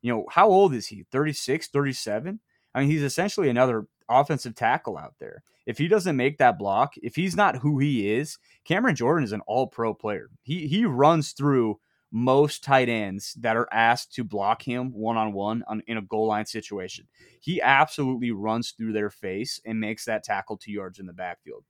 you 0.00 0.10
know, 0.10 0.24
how 0.30 0.48
old 0.48 0.74
is 0.74 0.86
he? 0.86 1.04
36, 1.12 1.68
37? 1.68 2.40
I 2.74 2.80
mean, 2.80 2.90
he's 2.90 3.02
essentially 3.02 3.50
another 3.50 3.86
offensive 4.08 4.54
tackle 4.54 4.96
out 4.96 5.14
there. 5.20 5.42
If 5.66 5.76
he 5.76 5.86
doesn't 5.86 6.16
make 6.16 6.38
that 6.38 6.58
block, 6.58 6.94
if 6.96 7.14
he's 7.14 7.36
not 7.36 7.56
who 7.56 7.78
he 7.78 8.10
is, 8.10 8.38
Cameron 8.64 8.96
Jordan 8.96 9.22
is 9.22 9.32
an 9.32 9.42
all 9.46 9.66
pro 9.66 9.92
player. 9.92 10.30
He 10.42 10.66
he 10.66 10.86
runs 10.86 11.32
through 11.32 11.78
most 12.10 12.64
tight 12.64 12.88
ends 12.88 13.34
that 13.34 13.56
are 13.56 13.68
asked 13.70 14.14
to 14.14 14.24
block 14.24 14.62
him 14.62 14.92
one 14.92 15.18
on 15.18 15.34
one 15.34 15.62
in 15.86 15.98
a 15.98 16.02
goal 16.02 16.28
line 16.28 16.46
situation. 16.46 17.06
He 17.40 17.60
absolutely 17.60 18.32
runs 18.32 18.70
through 18.70 18.94
their 18.94 19.10
face 19.10 19.60
and 19.64 19.78
makes 19.78 20.06
that 20.06 20.24
tackle 20.24 20.56
two 20.56 20.72
yards 20.72 20.98
in 20.98 21.06
the 21.06 21.12
backfield. 21.12 21.64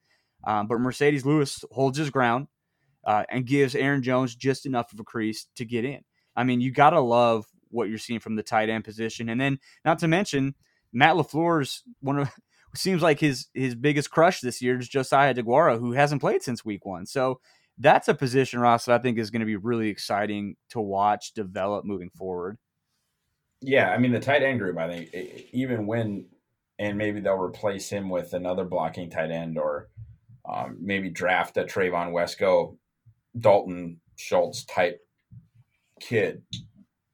Um, 0.44 0.68
but 0.68 0.78
Marcedes 0.78 1.24
Lewis 1.24 1.64
holds 1.70 1.98
his 1.98 2.10
ground 2.10 2.46
uh, 3.04 3.24
and 3.28 3.46
gives 3.46 3.74
Aaron 3.74 4.02
Jones 4.02 4.34
just 4.34 4.66
enough 4.66 4.92
of 4.92 5.00
a 5.00 5.04
crease 5.04 5.46
to 5.56 5.64
get 5.64 5.84
in. 5.84 6.00
I 6.36 6.44
mean, 6.44 6.60
you 6.60 6.70
got 6.70 6.90
to 6.90 7.00
love 7.00 7.46
what 7.70 7.88
you're 7.88 7.98
seeing 7.98 8.20
from 8.20 8.36
the 8.36 8.42
tight 8.42 8.68
end 8.68 8.84
position. 8.84 9.28
And 9.28 9.40
then, 9.40 9.58
not 9.84 9.98
to 10.00 10.08
mention, 10.08 10.54
Matt 10.92 11.16
LaFleur's 11.16 11.82
one 12.00 12.18
of 12.18 12.30
seems 12.74 13.02
like 13.02 13.20
his 13.20 13.48
his 13.54 13.74
biggest 13.74 14.10
crush 14.10 14.40
this 14.40 14.62
year 14.62 14.78
is 14.78 14.88
Josiah 14.88 15.34
DeGuara, 15.34 15.78
who 15.78 15.92
hasn't 15.92 16.20
played 16.20 16.42
since 16.42 16.64
week 16.64 16.84
one. 16.84 17.06
So 17.06 17.40
that's 17.78 18.08
a 18.08 18.14
position, 18.14 18.60
Ross, 18.60 18.84
that 18.84 19.00
I 19.00 19.02
think 19.02 19.18
is 19.18 19.30
going 19.30 19.40
to 19.40 19.46
be 19.46 19.56
really 19.56 19.88
exciting 19.88 20.56
to 20.70 20.80
watch 20.80 21.32
develop 21.34 21.84
moving 21.84 22.10
forward. 22.10 22.58
Yeah, 23.60 23.90
I 23.90 23.98
mean 23.98 24.12
the 24.12 24.20
tight 24.20 24.42
end 24.42 24.58
group. 24.58 24.78
I 24.78 24.88
think 24.88 25.10
even 25.52 25.86
when 25.86 26.26
and 26.78 26.98
maybe 26.98 27.20
they'll 27.20 27.34
replace 27.34 27.88
him 27.88 28.08
with 28.08 28.32
another 28.32 28.64
blocking 28.64 29.10
tight 29.10 29.30
end 29.30 29.58
or 29.58 29.88
um, 30.44 30.76
maybe 30.80 31.10
draft 31.10 31.56
a 31.56 31.64
Trevon 31.64 32.12
Wesco, 32.12 32.76
Dalton 33.38 34.00
Schultz 34.16 34.64
type 34.64 35.00
kid. 36.00 36.42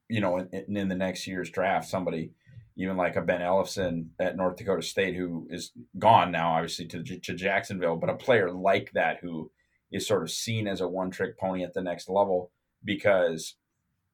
You 0.09 0.21
know, 0.21 0.39
in, 0.39 0.77
in 0.77 0.89
the 0.89 0.95
next 0.95 1.27
year's 1.27 1.51
draft, 1.51 1.89
somebody 1.89 2.33
even 2.79 2.97
like 2.97 3.17
a 3.17 3.21
Ben 3.21 3.41
Ellefson 3.41 4.07
at 4.21 4.37
North 4.37 4.57
Dakota 4.57 4.83
State, 4.83 5.17
who 5.17 5.49
is 5.51 5.73
gone 5.99 6.31
now, 6.31 6.53
obviously 6.53 6.87
to, 6.87 7.03
to 7.03 7.35
Jacksonville, 7.35 7.97
but 7.97 8.09
a 8.09 8.15
player 8.15 8.53
like 8.53 8.93
that 8.93 9.19
who 9.21 9.51
is 9.91 10.07
sort 10.07 10.23
of 10.23 10.31
seen 10.31 10.69
as 10.69 10.81
a 10.81 10.89
one 10.89 11.11
trick 11.11 11.39
pony 11.39 11.65
at 11.65 11.75
the 11.75 11.83
next 11.83 12.09
level 12.09 12.53
because 12.85 13.57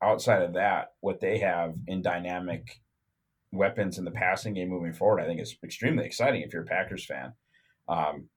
outside 0.03 0.43
of 0.43 0.55
that, 0.55 0.93
what 1.01 1.21
they 1.21 1.39
have 1.39 1.75
in 1.87 2.01
dynamic 2.01 2.81
weapons 3.53 3.99
in 3.99 4.05
the 4.05 4.11
passing 4.11 4.55
game 4.55 4.69
moving 4.69 4.93
forward, 4.93 5.21
I 5.21 5.27
think 5.27 5.41
is 5.41 5.57
extremely 5.63 6.05
exciting 6.07 6.43
if 6.43 6.53
you're 6.53 6.63
a 6.63 6.67
Packers 6.67 7.05
fan. 7.05 7.33
Um, 7.89 8.29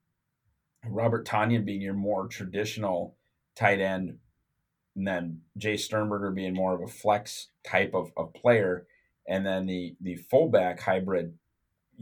Robert 0.86 1.26
Tonyan 1.26 1.66
being 1.66 1.82
your 1.82 1.94
more 1.94 2.28
traditional 2.28 3.17
tight 3.58 3.80
end, 3.80 4.18
and 4.96 5.08
then 5.08 5.42
Jace 5.60 5.82
Sternberger 5.82 6.32
being 6.32 6.54
more 6.54 6.74
of 6.74 6.82
a 6.82 6.92
flex 6.92 7.48
type 7.64 7.94
of, 7.94 8.12
of 8.18 8.34
player 8.34 8.86
and 9.28 9.46
then 9.46 9.66
the 9.66 9.96
the 10.02 10.16
fullback 10.16 10.80
hybrid 10.80 11.38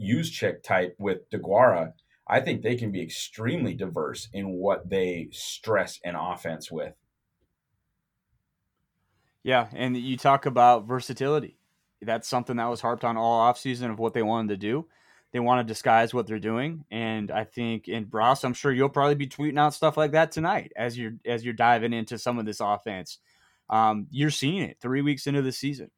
Juszczyk 0.00 0.62
type 0.62 0.94
with 0.98 1.28
DeGuara, 1.30 1.92
I 2.28 2.40
think 2.40 2.62
they 2.62 2.76
can 2.76 2.92
be 2.92 3.02
extremely 3.02 3.74
diverse 3.74 4.28
in 4.32 4.52
what 4.52 4.88
they 4.90 5.28
stress 5.32 5.98
an 6.04 6.14
offense 6.14 6.70
with. 6.70 6.94
Yeah, 9.42 9.68
and 9.74 9.96
you 9.96 10.16
talk 10.16 10.44
about 10.44 10.86
versatility. 10.86 11.56
That's 12.02 12.28
something 12.28 12.56
that 12.56 12.66
was 12.66 12.80
harped 12.80 13.04
on 13.04 13.16
all 13.16 13.50
offseason 13.50 13.90
of 13.90 13.98
what 13.98 14.12
they 14.12 14.22
wanted 14.22 14.48
to 14.48 14.56
do. 14.56 14.86
They 15.32 15.40
want 15.40 15.66
to 15.66 15.70
disguise 15.70 16.14
what 16.14 16.26
they're 16.26 16.38
doing, 16.38 16.84
and 16.90 17.30
I 17.30 17.44
think 17.44 17.88
in 17.88 18.08
Ross, 18.10 18.44
I'm 18.44 18.54
sure 18.54 18.72
you'll 18.72 18.88
probably 18.88 19.16
be 19.16 19.26
tweeting 19.26 19.58
out 19.58 19.74
stuff 19.74 19.96
like 19.96 20.12
that 20.12 20.32
tonight 20.32 20.72
as 20.76 20.96
you're 20.96 21.14
as 21.26 21.44
you're 21.44 21.52
diving 21.52 21.92
into 21.92 22.18
some 22.18 22.38
of 22.38 22.46
this 22.46 22.60
offense. 22.60 23.18
Um, 23.68 24.06
you're 24.10 24.30
seeing 24.30 24.62
it 24.62 24.78
three 24.80 25.02
weeks 25.02 25.26
into 25.26 25.42
the 25.42 25.52
season 25.52 25.90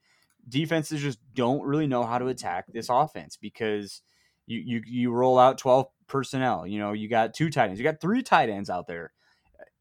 defenses 0.48 1.02
just 1.02 1.18
don't 1.34 1.62
really 1.62 1.86
know 1.86 2.04
how 2.04 2.18
to 2.18 2.28
attack 2.28 2.66
this 2.68 2.88
offense 2.88 3.36
because 3.36 4.02
you 4.46 4.60
you 4.64 4.82
you 4.86 5.12
roll 5.12 5.38
out 5.38 5.58
12 5.58 5.86
personnel. 6.06 6.66
You 6.66 6.78
know, 6.78 6.92
you 6.92 7.08
got 7.08 7.34
two 7.34 7.50
tight 7.50 7.68
ends, 7.68 7.78
you 7.78 7.84
got 7.84 8.00
three 8.00 8.22
tight 8.22 8.48
ends 8.48 8.70
out 8.70 8.86
there, 8.86 9.12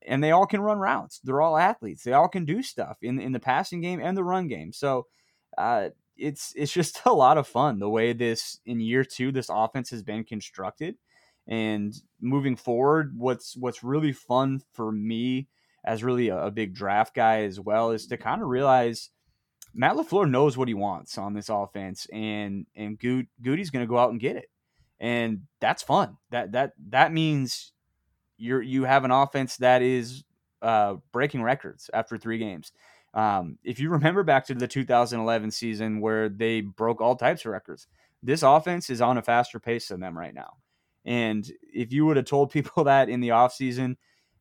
and 0.05 0.23
they 0.23 0.31
all 0.31 0.45
can 0.45 0.61
run 0.61 0.79
routes. 0.79 1.19
They're 1.23 1.41
all 1.41 1.57
athletes. 1.57 2.03
They 2.03 2.13
all 2.13 2.27
can 2.27 2.45
do 2.45 2.61
stuff 2.61 2.97
in 3.01 3.19
in 3.19 3.31
the 3.31 3.39
passing 3.39 3.81
game 3.81 3.99
and 4.01 4.17
the 4.17 4.23
run 4.23 4.47
game. 4.47 4.73
So 4.73 5.07
uh, 5.57 5.89
it's 6.17 6.53
it's 6.55 6.71
just 6.71 7.01
a 7.05 7.13
lot 7.13 7.37
of 7.37 7.47
fun 7.47 7.79
the 7.79 7.89
way 7.89 8.13
this 8.13 8.59
in 8.65 8.79
year 8.79 9.03
two 9.03 9.31
this 9.31 9.49
offense 9.49 9.89
has 9.91 10.03
been 10.03 10.23
constructed. 10.23 10.95
And 11.49 11.93
moving 12.19 12.57
forward, 12.57 13.13
what's 13.17 13.55
what's 13.55 13.83
really 13.83 14.11
fun 14.11 14.61
for 14.73 14.91
me 14.91 15.47
as 15.85 16.03
really 16.03 16.27
a, 16.27 16.37
a 16.37 16.51
big 16.51 16.73
draft 16.73 17.15
guy 17.15 17.43
as 17.43 17.59
well 17.59 17.91
is 17.91 18.07
to 18.07 18.17
kind 18.17 18.41
of 18.41 18.49
realize 18.49 19.09
Matt 19.73 19.95
LaFleur 19.95 20.29
knows 20.29 20.57
what 20.57 20.67
he 20.67 20.73
wants 20.73 21.17
on 21.17 21.33
this 21.33 21.49
offense, 21.49 22.07
and 22.11 22.65
and 22.75 22.99
Good, 22.99 23.27
Goody's 23.41 23.69
to 23.71 23.85
go 23.85 23.97
out 23.97 24.11
and 24.11 24.19
get 24.19 24.35
it, 24.35 24.49
and 24.99 25.43
that's 25.61 25.83
fun. 25.83 26.17
That 26.31 26.51
that 26.53 26.73
that 26.89 27.13
means 27.13 27.73
you're 28.37 28.61
you 28.61 28.83
have 28.83 29.05
an 29.05 29.11
offense 29.11 29.57
that 29.57 29.81
is 29.81 30.23
uh, 30.61 30.95
breaking 31.11 31.43
records 31.43 31.89
after 31.93 32.17
three 32.17 32.39
games. 32.39 32.71
Um, 33.13 33.57
if 33.63 33.79
you 33.79 33.89
remember 33.89 34.23
back 34.23 34.45
to 34.47 34.55
the 34.55 34.67
2011 34.67 35.51
season 35.51 36.01
where 36.01 36.29
they 36.29 36.61
broke 36.61 37.01
all 37.01 37.15
types 37.15 37.45
of 37.45 37.51
records, 37.51 37.87
this 38.21 38.43
offense 38.43 38.89
is 38.89 39.01
on 39.01 39.17
a 39.17 39.21
faster 39.21 39.59
pace 39.59 39.87
than 39.87 39.99
them 39.99 40.17
right 40.17 40.33
now. 40.33 40.53
And 41.05 41.49
if 41.61 41.91
you 41.93 42.05
would 42.05 42.17
have 42.17 42.25
told 42.25 42.51
people 42.51 42.83
that 42.85 43.09
in 43.09 43.21
the 43.21 43.29
offseason, 43.29 43.95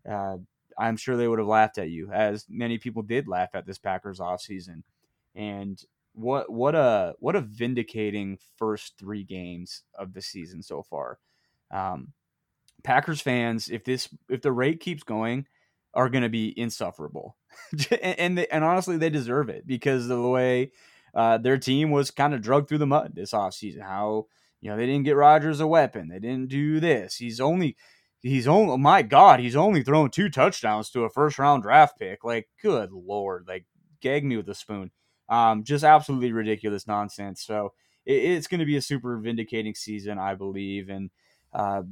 uh, 0.09 0.37
I'm 0.79 0.97
sure 0.97 1.17
they 1.17 1.29
would 1.29 1.39
have 1.39 1.49
laughed 1.49 1.79
at 1.79 1.91
you, 1.91 2.11
as 2.13 2.45
many 2.49 2.79
people 2.79 3.03
did 3.03 3.29
laugh 3.29 3.51
at 3.55 3.67
this 3.67 3.79
Packers 3.79 4.19
offseason 4.19 4.83
and 5.35 5.83
what 6.17 6.51
what 6.51 6.75
a 6.75 7.15
what 7.21 7.37
a 7.37 7.43
vindicating 7.43 8.39
first 8.57 8.95
three 8.99 9.23
games 9.23 9.83
of 9.95 10.15
the 10.15 10.23
season 10.23 10.63
so 10.63 10.83
far. 10.83 11.19
Um, 11.71 12.13
Packers 12.83 13.21
fans, 13.21 13.69
if 13.69 13.85
this 13.85 14.09
if 14.29 14.41
the 14.41 14.53
rate 14.53 14.81
keeps 14.81 15.03
going, 15.03 15.47
are 15.97 16.09
going 16.09 16.23
to 16.23 16.29
be 16.29 16.55
insufferable, 16.57 17.37
and 17.91 18.19
and, 18.19 18.39
they, 18.39 18.47
and, 18.49 18.63
honestly, 18.63 18.97
they 18.97 19.11
deserve 19.11 19.49
it 19.49 19.67
because 19.67 20.05
of 20.05 20.19
the 20.23 20.29
way 20.29 20.71
uh, 21.15 21.39
their 21.39 21.59
team 21.59 21.91
was 21.91 22.11
kind 22.11 22.35
of 22.35 22.43
drugged 22.43 22.69
through 22.69 22.79
the 22.79 22.87
mud 22.87 23.13
this 23.15 23.33
offseason. 23.33 23.83
How 23.83 24.27
you 24.61 24.71
know 24.71 24.77
they 24.77 24.87
didn't 24.87 25.05
get 25.05 25.17
Rodgers 25.17 25.61
a 25.61 25.67
weapon, 25.67 26.09
they 26.09 26.21
didn't 26.21 26.49
do 26.49 26.79
this. 26.79 27.17
He's 27.17 27.41
only 27.41 27.77
he's 28.23 28.47
only 28.47 28.77
my 28.77 29.03
god, 29.03 29.41
he's 29.41 29.57
only 29.57 29.83
thrown 29.83 30.11
two 30.11 30.29
touchdowns 30.29 30.91
to 30.91 31.05
a 31.05 31.11
first 31.11 31.39
round 31.39 31.63
draft 31.63 31.99
pick. 31.99 32.25
Like, 32.25 32.49
good 32.63 32.93
lord, 32.93 33.47
like 33.49 33.67
gag 34.01 34.25
me 34.25 34.37
with 34.37 34.49
a 34.49 34.55
spoon. 34.55 34.91
Um, 35.29 35.65
just 35.65 35.85
absolutely 35.85 36.33
ridiculous 36.33 36.87
nonsense. 36.87 37.43
So 37.43 37.73
it, 38.05 38.15
it's 38.15 38.47
going 38.47 38.61
to 38.61 38.67
be 38.67 38.77
a 38.77 38.83
super 38.83 39.19
vindicating 39.19 39.75
season, 39.75 40.19
I 40.19 40.35
believe. 40.35 40.89
And 40.89 41.11
uh, 41.53 41.83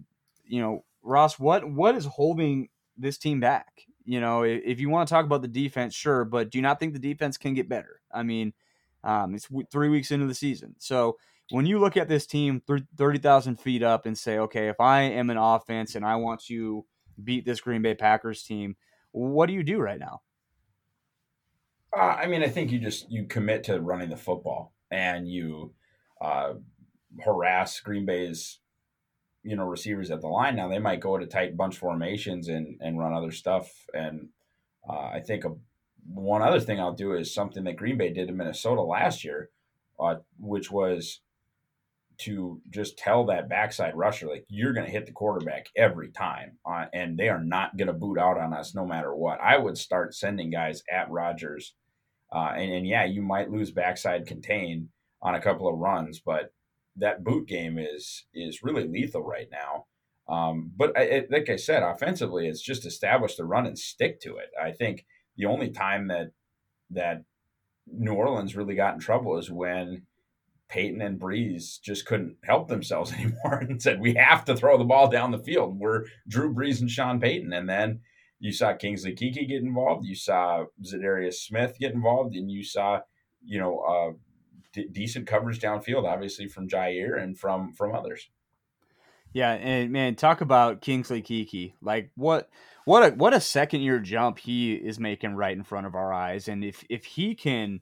you 0.45 0.61
know, 0.61 0.85
Ross, 1.03 1.39
what 1.39 1.69
what 1.69 1.95
is 1.95 2.05
holding 2.05 2.69
this 2.97 3.19
team 3.19 3.41
back? 3.41 3.83
You 4.05 4.21
know, 4.21 4.43
if, 4.43 4.81
you 4.81 4.91
want 4.91 5.09
to 5.09 5.15
talk 5.15 5.25
about 5.25 5.43
the 5.43 5.49
defense, 5.49 5.95
sure, 5.95 6.25
but 6.25 6.51
do 6.51 6.59
you 6.59 6.63
not 6.63 6.79
think 6.79 6.93
the 6.93 6.99
defense 6.99 7.39
can 7.39 7.55
get 7.55 7.69
better? 7.69 8.01
I 8.13 8.23
mean, 8.23 8.53
um, 9.03 9.35
it's 9.35 9.49
three 9.71 9.89
weeks 9.89 10.11
into 10.11 10.27
the 10.27 10.35
season, 10.35 10.75
so 10.79 11.17
when 11.51 11.67
you 11.67 11.79
look 11.79 11.97
at 11.97 12.09
this 12.09 12.27
team 12.27 12.63
30,000 12.97 13.57
feet 13.61 13.83
up 13.83 14.07
and 14.07 14.17
say, 14.17 14.39
okay, 14.39 14.69
if 14.69 14.81
I 14.81 15.03
am 15.03 15.31
an 15.31 15.37
offense 15.37 15.95
and 15.95 16.05
I 16.05 16.17
want 16.17 16.43
to 16.47 16.85
beat 17.23 17.45
this 17.45 17.61
Green 17.61 17.83
Bay 17.83 17.95
Packers 17.95 18.43
team, 18.43 18.77
what 19.13 19.47
do 19.47 19.53
you 19.53 19.63
do 19.63 19.79
right 19.79 19.99
now? 19.99 20.23
Uh, 21.97 22.01
I 22.01 22.27
mean, 22.27 22.43
I 22.43 22.49
think 22.49 22.73
you 22.73 22.81
just 22.81 23.11
you 23.11 23.27
commit 23.27 23.65
to 23.65 23.81
running 23.81 24.11
the 24.11 24.17
football 24.17 24.73
and 24.91 25.29
you 25.29 25.73
uh, 26.21 26.55
harass 27.25 27.79
Green 27.81 28.05
Bay's 28.05 28.59
you 29.45 29.57
know 29.57 29.65
receivers 29.65 30.11
at 30.11 30.21
the 30.21 30.29
line. 30.29 30.57
Now 30.57 30.69
they 30.69 30.79
might 30.79 31.01
go 31.01 31.17
to 31.19 31.27
tight 31.27 31.57
bunch 31.57 31.79
formations 31.79 32.49
and 32.49 32.79
and 32.81 32.99
run 32.99 33.13
other 33.13 33.31
stuff. 33.31 33.71
And 33.93 34.31
uh, 34.89 35.11
I 35.15 35.21
think 35.21 35.45
a, 35.45 35.53
one 36.07 36.43
other 36.43 36.61
thing 36.61 36.81
I'll 36.81 36.95
do 36.95 37.13
is 37.15 37.33
something 37.33 37.65
that 37.65 37.77
Green 37.77 37.99
Bay 37.99 38.13
did 38.13 38.29
in 38.29 38.37
Minnesota 38.37 38.83
last 38.83 39.25
year, 39.25 39.51
uh, 40.01 40.17
which 40.39 40.71
was 40.71 41.21
to 42.17 42.61
just 42.71 42.97
tell 42.97 43.27
that 43.27 43.49
backside 43.49 43.97
rusher 43.97 44.29
like 44.29 44.45
you're 44.49 44.73
going 44.73 44.87
to 44.87 44.93
hit 44.93 45.05
the 45.07 45.13
quarterback 45.13 45.67
every 45.77 46.11
time, 46.11 46.59
uh, 46.65 46.87
and 46.93 47.19
they 47.19 47.29
are 47.29 47.43
not 47.43 47.77
going 47.77 47.89
to 47.89 47.93
boot 47.93 48.19
out 48.19 48.39
on 48.39 48.53
us 48.53 48.75
no 48.75 48.87
matter 48.87 49.15
what. 49.15 49.41
I 49.41 49.59
would 49.59 49.77
start 49.77 50.15
sending 50.15 50.51
guys 50.51 50.83
at 50.91 51.11
Rodgers, 51.11 51.75
uh, 52.33 52.53
and, 52.57 52.73
and 52.73 52.87
yeah, 52.87 53.05
you 53.05 53.21
might 53.21 53.51
lose 53.51 53.73
backside 53.73 54.27
contain 54.27 54.91
on 55.23 55.35
a 55.35 55.41
couple 55.41 55.69
of 55.69 55.79
runs, 55.79 56.21
but 56.21 56.53
that 56.97 57.25
boot 57.25 57.47
game 57.49 57.79
is 57.79 58.27
is 58.35 58.63
really 58.63 58.87
lethal 58.87 59.23
right 59.23 59.49
now. 59.51 59.87
Um, 60.27 60.73
but 60.77 60.97
I, 60.97 61.03
it, 61.03 61.31
like 61.31 61.51
I 61.51 61.57
said, 61.57 61.83
offensively, 61.83 62.47
it's 62.49 62.63
just 62.63 62.87
establish 62.87 63.37
the 63.37 63.45
run 63.45 63.67
and 63.67 63.79
stick 63.79 64.21
to 64.21 64.37
it. 64.37 64.51
I 64.61 64.73
think 64.73 65.05
the 65.37 65.47
only 65.47 65.71
time 65.71 66.09
that 66.09 66.31
that 66.91 67.25
New 67.87 68.15
Orleans 68.15 68.57
really 68.57 68.75
got 68.75 68.95
in 68.95 69.01
trouble 69.01 69.37
is 69.39 69.51
when 69.51 70.03
Payton 70.69 71.03
and 71.03 71.21
Brees 71.21 71.81
just 71.81 72.07
couldn't 72.07 72.37
help 72.45 72.69
themselves 72.69 73.13
anymore 73.19 73.59
and 73.61 73.83
said, 73.83 74.01
"We 74.01 74.15
have 74.15 74.45
to 74.47 74.57
throw 74.57 74.79
the 74.79 74.85
ball 74.85 75.09
down 75.09 75.31
the 75.31 75.39
field." 75.39 75.79
We're 75.79 76.05
Drew 76.29 76.55
Brees 76.55 76.81
and 76.81 76.91
Sean 76.91 77.21
Payton, 77.21 77.53
and 77.53 77.69
then 77.69 78.01
you 78.45 78.53
saw 78.53 78.75
Kingsley 78.75 79.15
Keke 79.15 79.49
get 79.49 79.63
involved, 79.63 80.05
you 80.05 80.15
saw 80.15 80.67
Za'Darius 80.83 81.35
Smith 81.35 81.79
get 81.79 81.95
involved, 81.95 82.35
and 82.35 82.51
you 82.51 82.63
saw, 82.63 83.01
you 83.43 83.59
know, 83.59 83.79
uh, 83.79 84.13
d- 84.75 84.89
decent 84.91 85.27
coverage 85.27 85.61
downfield, 85.61 86.05
obviously 86.05 86.49
from 86.49 86.69
Jaire 86.69 87.21
and 87.21 87.39
from 87.39 87.73
from 87.73 87.95
others. 87.95 88.29
Yeah, 89.33 89.53
and 89.53 89.91
man, 89.91 90.15
talk 90.15 90.41
about 90.41 90.81
Kingsley 90.81 91.23
Keke. 91.23 91.75
Like 91.81 92.11
what 92.15 92.51
what 92.85 93.13
a 93.13 93.17
what 93.17 93.35
a 93.35 93.41
second 93.41 93.81
year 93.81 93.99
jump 93.99 94.39
he 94.39 94.75
is 94.75 95.01
making 95.01 95.35
right 95.35 95.57
in 95.57 95.65
front 95.65 95.87
of 95.87 95.95
our 95.95 96.13
eyes. 96.13 96.49
And 96.49 96.65
if 96.65 96.85
if 96.91 97.05
he 97.05 97.35
can, 97.35 97.81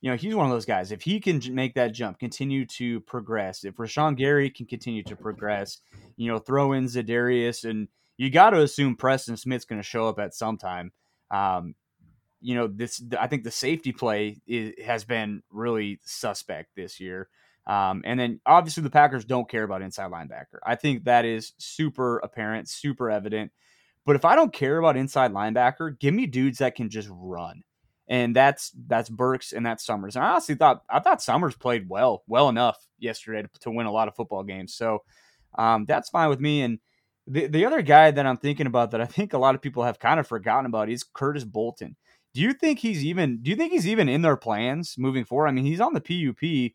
you 0.00 0.10
know, 0.10 0.16
he's 0.16 0.34
one 0.34 0.46
of 0.46 0.52
those 0.52 0.64
guys. 0.64 0.92
If 0.92 1.02
he 1.02 1.20
can 1.20 1.40
make 1.54 1.74
that 1.74 1.92
jump, 1.92 2.18
continue 2.18 2.66
to 2.66 3.00
progress. 3.00 3.64
If 3.64 3.76
Rashan 3.76 4.16
Gary 4.16 4.50
can 4.50 4.66
continue 4.66 5.02
to 5.04 5.16
progress, 5.16 5.78
you 6.16 6.30
know, 6.30 6.38
throw 6.38 6.72
in 6.72 6.86
Za'Darius, 6.86 7.68
and 7.68 7.88
you 8.16 8.30
got 8.30 8.50
to 8.50 8.62
assume 8.62 8.96
Preston 8.96 9.36
Smith's 9.36 9.64
going 9.64 9.80
to 9.80 9.86
show 9.86 10.08
up 10.08 10.18
at 10.18 10.34
some 10.34 10.56
time. 10.56 10.92
Um, 11.30 11.74
you 12.40 12.54
know, 12.54 12.66
this 12.66 13.02
I 13.18 13.26
think 13.26 13.44
the 13.44 13.50
safety 13.50 13.92
play 13.92 14.40
is, 14.46 14.74
has 14.84 15.04
been 15.04 15.42
really 15.50 16.00
suspect 16.04 16.70
this 16.76 17.00
year. 17.00 17.28
Um, 17.66 18.02
and 18.04 18.18
then 18.18 18.40
obviously 18.46 18.82
the 18.82 18.90
Packers 18.90 19.24
don't 19.24 19.48
care 19.48 19.62
about 19.62 19.82
inside 19.82 20.10
linebacker. 20.10 20.58
I 20.64 20.74
think 20.76 21.04
that 21.04 21.24
is 21.24 21.52
super 21.58 22.18
apparent, 22.18 22.68
super 22.68 23.10
evident. 23.10 23.52
But 24.06 24.16
if 24.16 24.24
I 24.24 24.34
don't 24.34 24.52
care 24.52 24.78
about 24.78 24.96
inside 24.96 25.32
linebacker, 25.32 25.98
give 25.98 26.14
me 26.14 26.26
dudes 26.26 26.58
that 26.58 26.74
can 26.74 26.88
just 26.88 27.08
run. 27.12 27.62
And 28.08 28.34
that's 28.34 28.72
that's 28.88 29.08
Burks 29.08 29.52
and 29.52 29.64
that's 29.64 29.84
Summers. 29.84 30.16
And 30.16 30.24
I 30.24 30.30
honestly 30.30 30.56
thought 30.56 30.82
I 30.90 30.98
thought 30.98 31.22
Summers 31.22 31.54
played 31.54 31.88
well, 31.88 32.24
well 32.26 32.48
enough 32.48 32.76
yesterday 32.98 33.42
to, 33.42 33.48
to 33.60 33.70
win 33.70 33.86
a 33.86 33.92
lot 33.92 34.08
of 34.08 34.16
football 34.16 34.42
games. 34.42 34.74
So 34.74 35.04
um, 35.56 35.84
that's 35.86 36.08
fine 36.08 36.28
with 36.28 36.40
me. 36.40 36.62
And 36.62 36.80
the 37.28 37.46
the 37.46 37.66
other 37.66 37.82
guy 37.82 38.10
that 38.10 38.26
I'm 38.26 38.38
thinking 38.38 38.66
about 38.66 38.90
that 38.90 39.00
I 39.00 39.06
think 39.06 39.32
a 39.32 39.38
lot 39.38 39.54
of 39.54 39.62
people 39.62 39.84
have 39.84 40.00
kind 40.00 40.18
of 40.18 40.26
forgotten 40.26 40.66
about 40.66 40.88
is 40.88 41.04
Curtis 41.04 41.44
Bolton. 41.44 41.94
Do 42.32 42.40
you 42.40 42.52
think 42.52 42.78
he's 42.78 43.04
even 43.04 43.42
do 43.42 43.50
you 43.50 43.56
think 43.56 43.72
he's 43.72 43.88
even 43.88 44.08
in 44.08 44.22
their 44.22 44.36
plans 44.36 44.96
moving 44.96 45.24
forward? 45.24 45.48
I 45.48 45.52
mean, 45.52 45.64
he's 45.64 45.80
on 45.80 45.94
the 45.94 46.00
PUP 46.00 46.72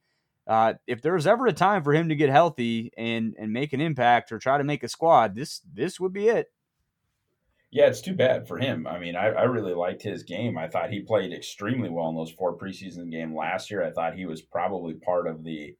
uh, 0.48 0.74
if 0.86 1.02
there's 1.02 1.26
ever 1.26 1.48
a 1.48 1.54
time 1.54 1.84
for 1.84 1.94
him 1.94 2.10
to 2.10 2.16
get 2.16 2.30
healthy 2.30 2.92
and 2.98 3.36
and 3.40 3.52
make 3.52 3.74
an 3.74 3.82
impact 3.82 4.32
or 4.32 4.40
try 4.40 4.58
to 4.58 4.64
make 4.64 4.84
a 4.84 4.90
squad, 4.90 5.36
this 5.36 5.62
this 5.74 6.00
would 6.00 6.14
be 6.14 6.28
it. 6.28 6.52
Yeah, 7.72 7.88
it's 7.88 8.02
too 8.02 8.14
bad 8.14 8.48
for 8.48 8.58
him. 8.58 8.88
I 8.88 9.00
mean, 9.00 9.16
I, 9.16 9.28
I 9.30 9.44
really 9.44 9.74
liked 9.74 10.02
his 10.02 10.24
game. 10.24 10.58
I 10.58 10.68
thought 10.68 10.92
he 10.92 11.02
played 11.02 11.34
extremely 11.34 11.90
well 11.90 12.08
in 12.10 12.16
those 12.16 12.32
four 12.32 12.58
preseason 12.58 13.12
game 13.12 13.36
last 13.36 13.70
year. 13.70 13.84
I 13.84 13.92
thought 13.92 14.16
he 14.16 14.26
was 14.26 14.42
probably 14.42 14.94
part 14.94 15.28
of 15.28 15.44
the 15.44 15.76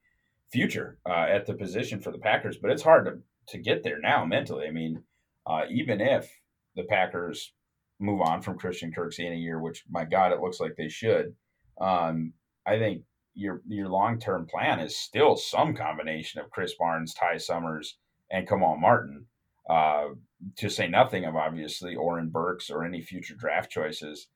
future 0.52 0.98
uh, 1.08 1.28
at 1.30 1.46
the 1.46 1.54
position 1.54 2.02
for 2.02 2.12
the 2.12 2.18
Packers, 2.18 2.58
but 2.58 2.72
it's 2.72 2.84
hard 2.84 3.06
to, 3.06 3.54
to 3.54 3.58
get 3.60 3.84
there 3.84 4.00
now 4.00 4.26
mentally. 4.26 4.68
I 4.68 4.72
mean, 4.72 5.04
uh, 5.46 5.62
even 5.70 6.02
if 6.02 6.30
the 6.76 6.84
Packers 6.84 7.54
move 8.00 8.22
on 8.22 8.42
from 8.42 8.58
Christian 8.58 8.92
Kirksey 8.92 9.26
in 9.26 9.34
a 9.34 9.38
year, 9.38 9.60
which 9.60 9.84
my 9.90 10.06
God, 10.06 10.32
it 10.32 10.42
looks 10.42 10.60
like 10.60 10.76
they 10.76 10.90
should. 10.90 11.34
Um, 11.80 12.34
I 12.66 12.78
think 12.78 13.04
your 13.34 13.62
your 13.68 13.90
long 13.90 14.20
term 14.20 14.48
plan 14.48 14.80
is 14.80 14.98
still 14.98 15.36
some 15.36 15.76
combination 15.76 16.42
of 16.42 16.50
Krys 16.50 16.72
Barnes, 16.78 17.14
Ty 17.14 17.38
Summers, 17.38 17.98
and 18.32 18.48
Kamal 18.48 18.78
Martin. 18.78 19.26
Uh, 19.70 20.10
to 20.58 20.70
say 20.70 20.88
nothing 20.88 21.26
of 21.26 21.36
obviously 21.36 21.96
Oren 21.96 22.30
Burks 22.30 22.70
or 22.70 22.84
any 22.84 23.02
future 23.02 23.36
draft 23.36 23.72
choices. 23.72 24.28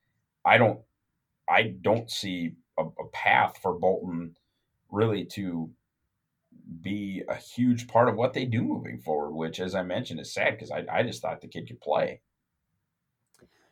I 0.43 0.57
don't 0.57 0.79
I 1.47 1.75
don't 1.81 2.09
see 2.09 2.53
a, 2.77 2.83
a 2.83 3.07
path 3.13 3.59
for 3.61 3.73
Bolton 3.73 4.35
really 4.91 5.25
to 5.25 5.69
be 6.81 7.23
a 7.27 7.35
huge 7.35 7.87
part 7.87 8.09
of 8.09 8.15
what 8.15 8.33
they 8.33 8.45
do 8.45 8.61
moving 8.61 8.99
forward, 8.99 9.31
which, 9.31 9.59
as 9.59 9.75
I 9.75 9.83
mentioned, 9.83 10.19
is 10.19 10.33
sad 10.33 10.53
because 10.53 10.71
I, 10.71 10.85
I 10.91 11.03
just 11.03 11.21
thought 11.21 11.41
the 11.41 11.47
kid 11.47 11.67
could 11.67 11.81
play. 11.81 12.21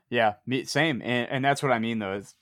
Yeah, 0.10 0.36
me, 0.46 0.64
same, 0.66 1.02
and, 1.04 1.30
and 1.30 1.46
that's 1.46 1.62
what 1.62 1.72
I 1.72 1.80
mean 1.80 2.00
though. 2.00 2.14
Is 2.14 2.36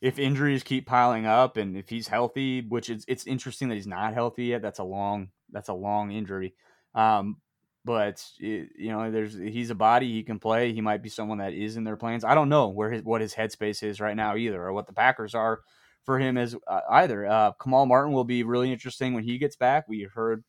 if 0.00 0.18
injuries 0.18 0.62
keep 0.62 0.86
piling 0.86 1.26
up 1.26 1.56
and 1.56 1.76
if 1.76 1.88
he's 1.88 2.08
healthy, 2.08 2.60
which 2.62 2.90
is 2.90 3.04
it's 3.08 3.26
interesting 3.26 3.68
that 3.68 3.74
he's 3.74 3.86
not 3.86 4.14
healthy 4.14 4.46
yet. 4.46 4.62
That's 4.62 4.78
a 4.78 4.84
long 4.84 5.30
that's 5.50 5.68
a 5.68 5.74
long 5.74 6.12
injury. 6.12 6.54
Um, 6.94 7.38
but 7.84 8.22
it, 8.38 8.68
you 8.76 8.90
know, 8.90 9.10
there's 9.10 9.34
he's 9.34 9.70
a 9.70 9.74
body 9.74 10.12
he 10.12 10.22
can 10.22 10.38
play. 10.38 10.72
He 10.72 10.80
might 10.80 11.02
be 11.02 11.08
someone 11.08 11.38
that 11.38 11.54
is 11.54 11.76
in 11.76 11.84
their 11.84 11.96
plans. 11.96 12.24
I 12.24 12.34
don't 12.34 12.48
know 12.48 12.68
where 12.68 12.90
his 12.90 13.02
what 13.02 13.20
his 13.20 13.34
headspace 13.34 13.82
is 13.82 14.00
right 14.00 14.16
now 14.16 14.36
either, 14.36 14.62
or 14.62 14.72
what 14.72 14.86
the 14.86 14.92
Packers 14.92 15.34
are 15.34 15.60
for 16.04 16.18
him 16.18 16.36
as 16.38 16.54
uh, 16.66 16.80
either. 16.90 17.26
Uh, 17.26 17.52
Kamal 17.60 17.86
Martin 17.86 18.12
will 18.12 18.24
be 18.24 18.42
really 18.44 18.72
interesting 18.72 19.14
when 19.14 19.24
he 19.24 19.38
gets 19.38 19.56
back. 19.56 19.88
We 19.88 20.08
heard 20.14 20.44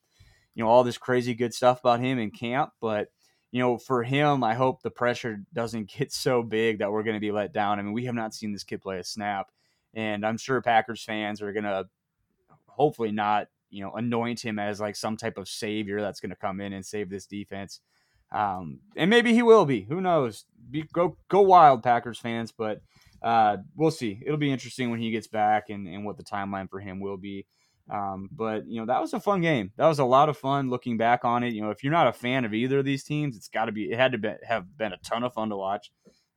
you 0.54 0.62
know 0.62 0.70
all 0.70 0.84
this 0.84 0.98
crazy 0.98 1.34
good 1.34 1.54
stuff 1.54 1.80
about 1.80 2.00
him 2.00 2.18
in 2.18 2.30
camp, 2.30 2.70
but 2.80 3.08
you 3.52 3.60
know, 3.60 3.78
for 3.78 4.02
him, 4.02 4.44
I 4.44 4.54
hope 4.54 4.82
the 4.82 4.90
pressure 4.90 5.42
doesn't 5.52 5.90
get 5.98 6.12
so 6.12 6.42
big 6.42 6.78
that 6.78 6.92
we're 6.92 7.02
going 7.02 7.16
to 7.16 7.20
be 7.20 7.32
let 7.32 7.52
down. 7.52 7.78
I 7.78 7.82
mean, 7.82 7.92
we 7.92 8.04
have 8.04 8.14
not 8.14 8.34
seen 8.34 8.52
this 8.52 8.64
kid 8.64 8.80
play 8.80 8.98
a 8.98 9.04
snap, 9.04 9.50
and 9.94 10.24
I'm 10.24 10.38
sure 10.38 10.60
Packers 10.60 11.02
fans 11.02 11.42
are 11.42 11.52
going 11.52 11.64
to 11.64 11.88
hopefully 12.66 13.12
not, 13.12 13.48
you 13.70 13.82
know, 13.82 13.92
anoint 13.92 14.40
him 14.40 14.58
as 14.58 14.80
like 14.80 14.96
some 14.96 15.16
type 15.16 15.36
of 15.36 15.48
savior 15.48 16.00
that's 16.00 16.20
going 16.20 16.30
to 16.30 16.36
come 16.36 16.60
in 16.60 16.72
and 16.72 16.84
save 16.84 17.10
this 17.10 17.26
defense. 17.26 17.80
Um, 18.32 18.80
and 18.96 19.10
maybe 19.10 19.34
he 19.34 19.42
will 19.42 19.64
be. 19.64 19.82
Who 19.82 20.00
knows? 20.00 20.44
Be, 20.70 20.84
go 20.92 21.16
go 21.28 21.40
wild, 21.42 21.82
Packers 21.82 22.18
fans. 22.18 22.52
But 22.52 22.80
uh, 23.22 23.58
we'll 23.76 23.90
see. 23.90 24.22
It'll 24.24 24.38
be 24.38 24.52
interesting 24.52 24.90
when 24.90 25.00
he 25.00 25.10
gets 25.10 25.26
back 25.26 25.68
and, 25.68 25.86
and 25.88 26.04
what 26.04 26.16
the 26.16 26.24
timeline 26.24 26.70
for 26.70 26.80
him 26.80 27.00
will 27.00 27.16
be. 27.16 27.46
Um, 27.90 28.28
but 28.30 28.68
you 28.68 28.80
know 28.80 28.86
that 28.86 29.00
was 29.00 29.12
a 29.12 29.20
fun 29.20 29.40
game. 29.40 29.72
That 29.76 29.88
was 29.88 29.98
a 29.98 30.04
lot 30.04 30.28
of 30.28 30.38
fun 30.38 30.70
looking 30.70 30.96
back 30.96 31.24
on 31.24 31.42
it. 31.42 31.52
You 31.52 31.62
know, 31.62 31.70
if 31.70 31.82
you're 31.82 31.92
not 31.92 32.06
a 32.06 32.12
fan 32.12 32.44
of 32.44 32.54
either 32.54 32.78
of 32.78 32.84
these 32.84 33.02
teams, 33.02 33.36
it's 33.36 33.48
got 33.48 33.64
to 33.64 33.72
be. 33.72 33.90
It 33.90 33.98
had 33.98 34.12
to 34.12 34.18
be, 34.18 34.32
have 34.46 34.76
been 34.76 34.92
a 34.92 34.98
ton 34.98 35.24
of 35.24 35.34
fun 35.34 35.48
to 35.48 35.56
watch. 35.56 35.90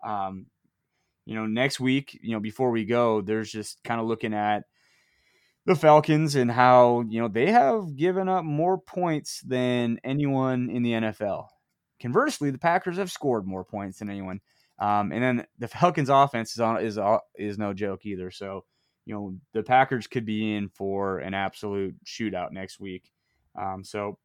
Um, 0.03 0.47
you 1.25 1.35
know, 1.35 1.45
next 1.45 1.79
week, 1.79 2.19
you 2.21 2.31
know, 2.31 2.39
before 2.39 2.71
we 2.71 2.85
go, 2.85 3.21
there's 3.21 3.51
just 3.51 3.83
kind 3.83 4.01
of 4.01 4.07
looking 4.07 4.33
at 4.33 4.63
the 5.65 5.75
Falcons 5.75 6.35
and 6.35 6.51
how 6.51 7.05
you 7.07 7.21
know 7.21 7.27
they 7.27 7.51
have 7.51 7.95
given 7.95 8.27
up 8.27 8.43
more 8.43 8.77
points 8.77 9.41
than 9.41 9.99
anyone 10.03 10.69
in 10.69 10.81
the 10.83 10.93
NFL. 10.93 11.47
Conversely, 12.01 12.49
the 12.49 12.57
Packers 12.57 12.97
have 12.97 13.11
scored 13.11 13.45
more 13.45 13.63
points 13.63 13.99
than 13.99 14.09
anyone. 14.09 14.41
Um, 14.79 15.11
and 15.11 15.23
then 15.23 15.45
the 15.59 15.67
Falcons' 15.67 16.09
offense 16.09 16.53
is 16.53 16.59
on 16.59 16.83
is 16.83 16.99
is 17.35 17.57
no 17.57 17.73
joke 17.73 18.05
either. 18.05 18.31
So 18.31 18.65
you 19.05 19.13
know 19.13 19.35
the 19.53 19.63
Packers 19.63 20.07
could 20.07 20.25
be 20.25 20.55
in 20.55 20.69
for 20.69 21.19
an 21.19 21.33
absolute 21.33 21.95
shootout 22.05 22.51
next 22.51 22.79
week. 22.79 23.11
Um, 23.59 23.83
so 23.83 24.17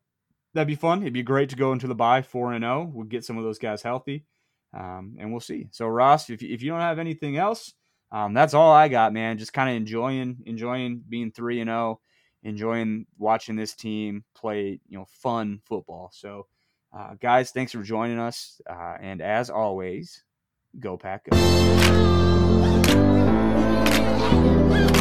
that'd 0.55 0.69
be 0.69 0.75
fun. 0.75 1.03
It'd 1.03 1.13
be 1.13 1.23
great 1.23 1.51
to 1.51 1.57
go 1.57 1.73
into 1.73 1.87
the 1.87 1.95
bye 1.95 2.23
four 2.23 2.53
and 2.53 2.63
zero. 2.63 2.83
Oh. 2.83 2.91
We'll 2.93 3.07
get 3.07 3.25
some 3.25 3.39
of 3.39 3.45
those 3.45 3.59
guys 3.59 3.83
healthy, 3.83 4.25
um, 4.73 5.17
and 5.19 5.31
we'll 5.31 5.41
see. 5.41 5.69
So 5.71 5.87
Ross, 5.87 6.31
if 6.31 6.43
if 6.43 6.63
you 6.63 6.71
don't 6.71 6.81
have 6.81 6.99
anything 6.99 7.37
else, 7.37 7.73
um, 8.13 8.35
that's 8.35 8.55
all 8.55 8.73
I 8.73 8.89
got, 8.89 9.13
man. 9.13 9.39
Just 9.39 9.53
kind 9.53 9.71
of 9.71 9.77
enjoying 9.77 10.39
enjoying 10.47 11.03
being 11.09 11.33
three 11.33 11.61
and 11.61 11.69
zero, 11.69 11.79
oh, 11.79 12.01
enjoying 12.43 13.07
watching 13.19 13.57
this 13.57 13.75
team 13.75 14.25
play 14.35 14.81
you 14.89 14.99
know 14.99 15.07
fun 15.23 15.61
football. 15.65 16.11
So. 16.13 16.47
Uh, 16.91 17.13
guys, 17.21 17.51
thanks 17.51 17.71
for 17.73 17.83
joining 17.83 18.19
us. 18.19 18.63
Uh, 18.67 18.97
and 18.99 19.21
as 19.21 19.51
always, 19.51 20.25
go 20.81 20.97
pack. 20.97 21.29
Go. 21.31 22.38
Oh, 24.21 24.43
my 24.69 24.89
God. 24.89 24.98